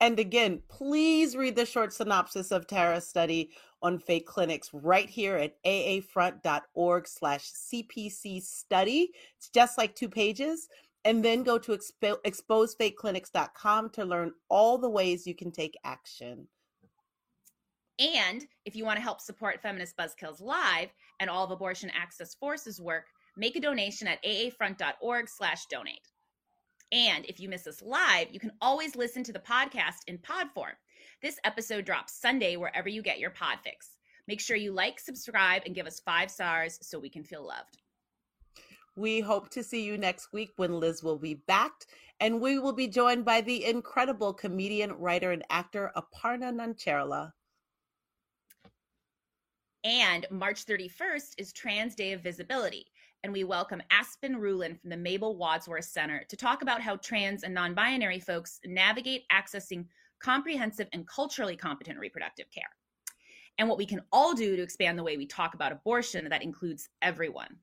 And 0.00 0.18
again, 0.18 0.60
please 0.68 1.34
read 1.34 1.56
the 1.56 1.64
short 1.64 1.94
synopsis 1.94 2.50
of 2.50 2.66
Tara's 2.66 3.08
study 3.08 3.52
on 3.80 3.98
fake 3.98 4.26
clinics 4.26 4.68
right 4.74 5.08
here 5.08 5.36
at 5.36 5.54
aafront.org 5.64 7.08
slash 7.08 7.50
CPC 7.50 8.42
study. 8.42 9.12
It's 9.38 9.48
just 9.48 9.78
like 9.78 9.94
two 9.94 10.10
pages. 10.10 10.68
And 11.06 11.24
then 11.24 11.42
go 11.42 11.56
to 11.58 11.72
expo- 11.72 12.20
exposefakeclinics.com 12.26 13.90
to 13.90 14.04
learn 14.04 14.32
all 14.50 14.76
the 14.76 14.90
ways 14.90 15.26
you 15.26 15.34
can 15.34 15.50
take 15.50 15.78
action. 15.84 16.48
And 17.98 18.46
if 18.64 18.76
you 18.76 18.84
want 18.84 18.96
to 18.96 19.02
help 19.02 19.20
support 19.20 19.62
Feminist 19.62 19.96
Buzzkills 19.96 20.40
Live 20.40 20.88
and 21.18 21.30
all 21.30 21.44
of 21.44 21.50
Abortion 21.50 21.90
Access 21.94 22.34
Force's 22.34 22.80
work, 22.80 23.06
make 23.36 23.56
a 23.56 23.60
donation 23.60 24.06
at 24.06 24.18
aafront.org 24.24 25.28
slash 25.28 25.66
donate. 25.66 26.08
And 26.92 27.24
if 27.26 27.40
you 27.40 27.48
miss 27.48 27.66
us 27.66 27.82
live, 27.82 28.28
you 28.30 28.38
can 28.38 28.52
always 28.60 28.96
listen 28.96 29.24
to 29.24 29.32
the 29.32 29.38
podcast 29.38 30.04
in 30.06 30.18
pod 30.18 30.48
form. 30.54 30.74
This 31.22 31.38
episode 31.44 31.84
drops 31.84 32.20
Sunday 32.20 32.56
wherever 32.56 32.88
you 32.88 33.02
get 33.02 33.18
your 33.18 33.30
pod 33.30 33.58
fix. 33.64 33.96
Make 34.28 34.40
sure 34.40 34.56
you 34.56 34.72
like, 34.72 35.00
subscribe, 35.00 35.62
and 35.64 35.74
give 35.74 35.86
us 35.86 36.00
five 36.00 36.30
stars 36.30 36.78
so 36.82 36.98
we 36.98 37.08
can 37.08 37.24
feel 37.24 37.46
loved. 37.46 37.78
We 38.94 39.20
hope 39.20 39.50
to 39.50 39.62
see 39.62 39.84
you 39.84 39.98
next 39.98 40.32
week 40.32 40.52
when 40.56 40.80
Lizz 40.80 41.02
will 41.02 41.18
be 41.18 41.34
back, 41.34 41.72
and 42.20 42.40
we 42.40 42.58
will 42.58 42.72
be 42.72 42.88
joined 42.88 43.24
by 43.24 43.40
the 43.40 43.64
incredible 43.64 44.32
comedian, 44.32 44.92
writer, 44.92 45.32
and 45.32 45.44
actor 45.50 45.92
Aparna 45.96 46.52
Nancherla. 46.52 47.32
And 49.86 50.26
March 50.32 50.66
31st 50.66 51.34
is 51.38 51.52
Trans 51.52 51.94
Day 51.94 52.12
of 52.12 52.20
Visibility 52.20 52.86
and 53.22 53.32
we 53.32 53.44
welcome 53.44 53.80
Aspen 53.88 54.34
Rulin 54.34 54.74
from 54.74 54.90
the 54.90 54.96
Mabel 54.96 55.36
Wadsworth 55.36 55.84
Center 55.84 56.24
to 56.28 56.36
talk 56.36 56.62
about 56.62 56.80
how 56.80 56.96
trans 56.96 57.44
and 57.44 57.54
non 57.54 57.72
binary 57.72 58.18
folks 58.18 58.58
navigate 58.64 59.22
accessing 59.32 59.86
comprehensive 60.20 60.88
and 60.92 61.06
culturally 61.06 61.54
competent 61.56 62.00
reproductive 62.00 62.50
care, 62.50 62.70
and 63.58 63.68
what 63.68 63.78
we 63.78 63.86
can 63.86 64.00
all 64.10 64.34
do 64.34 64.56
to 64.56 64.62
expand 64.62 64.98
the 64.98 65.04
way 65.04 65.16
we 65.16 65.26
talk 65.26 65.54
about 65.54 65.70
abortion 65.70 66.28
that 66.28 66.42
includes 66.42 66.88
everyone. 67.00 67.56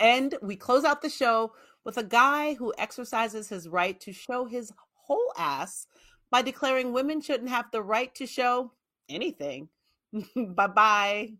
And 0.00 0.34
we 0.42 0.56
close 0.56 0.84
out 0.84 1.02
the 1.02 1.08
show 1.08 1.52
with 1.84 1.98
a 1.98 2.04
guy 2.04 2.54
who 2.54 2.74
exercises 2.78 3.48
his 3.48 3.68
right 3.68 4.00
to 4.00 4.12
show 4.12 4.44
his 4.44 4.72
whole 5.06 5.32
ass 5.38 5.86
by 6.32 6.42
declaring 6.42 6.92
women 6.92 7.20
shouldn't 7.20 7.50
have 7.50 7.66
the 7.70 7.82
right 7.82 8.12
to 8.16 8.26
show 8.26 8.72
anything. 9.08 9.68
bye 10.36 10.66
bye. 10.66 11.34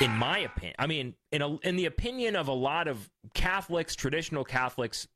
In 0.00 0.10
my 0.16 0.38
opinion, 0.40 0.74
I 0.78 0.86
mean, 0.86 1.14
in 1.30 1.42
a, 1.42 1.56
in 1.58 1.76
the 1.76 1.86
opinion 1.86 2.36
of 2.36 2.48
a 2.48 2.52
lot 2.52 2.88
of 2.88 3.10
Catholics, 3.34 3.94
traditional 3.94 4.44
Catholics, 4.44 5.06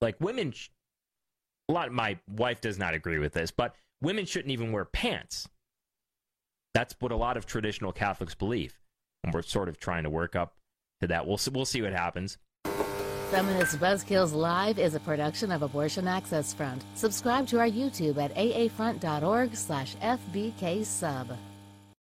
like 0.00 0.16
women, 0.20 0.54
a 1.68 1.72
lot. 1.72 1.88
Of, 1.88 1.94
my 1.94 2.18
wife 2.28 2.60
does 2.60 2.78
not 2.78 2.94
agree 2.94 3.18
with 3.18 3.32
this, 3.32 3.50
but 3.50 3.74
women 4.00 4.24
shouldn't 4.24 4.52
even 4.52 4.72
wear 4.72 4.84
pants. 4.84 5.48
That's 6.74 6.94
what 7.00 7.12
a 7.12 7.16
lot 7.16 7.36
of 7.36 7.46
traditional 7.46 7.92
Catholics 7.92 8.34
believe, 8.34 8.78
and 9.24 9.34
we're 9.34 9.42
sort 9.42 9.68
of 9.68 9.78
trying 9.78 10.04
to 10.04 10.10
work 10.10 10.36
up 10.36 10.54
to 11.00 11.08
that. 11.08 11.26
We'll 11.26 11.38
we'll 11.52 11.64
see 11.64 11.82
what 11.82 11.92
happens. 11.92 12.38
Feminist 13.30 13.78
Buzzkills 13.78 14.32
Live 14.32 14.80
is 14.80 14.96
a 14.96 15.00
production 15.00 15.52
of 15.52 15.62
Abortion 15.62 16.08
Access 16.08 16.52
Front. 16.52 16.82
Subscribe 16.94 17.46
to 17.48 17.60
our 17.60 17.68
YouTube 17.68 18.18
at 18.18 18.36
aafront.org 18.36 19.54
slash 19.54 19.94
FBK 19.96 20.84
sub. 20.84 21.28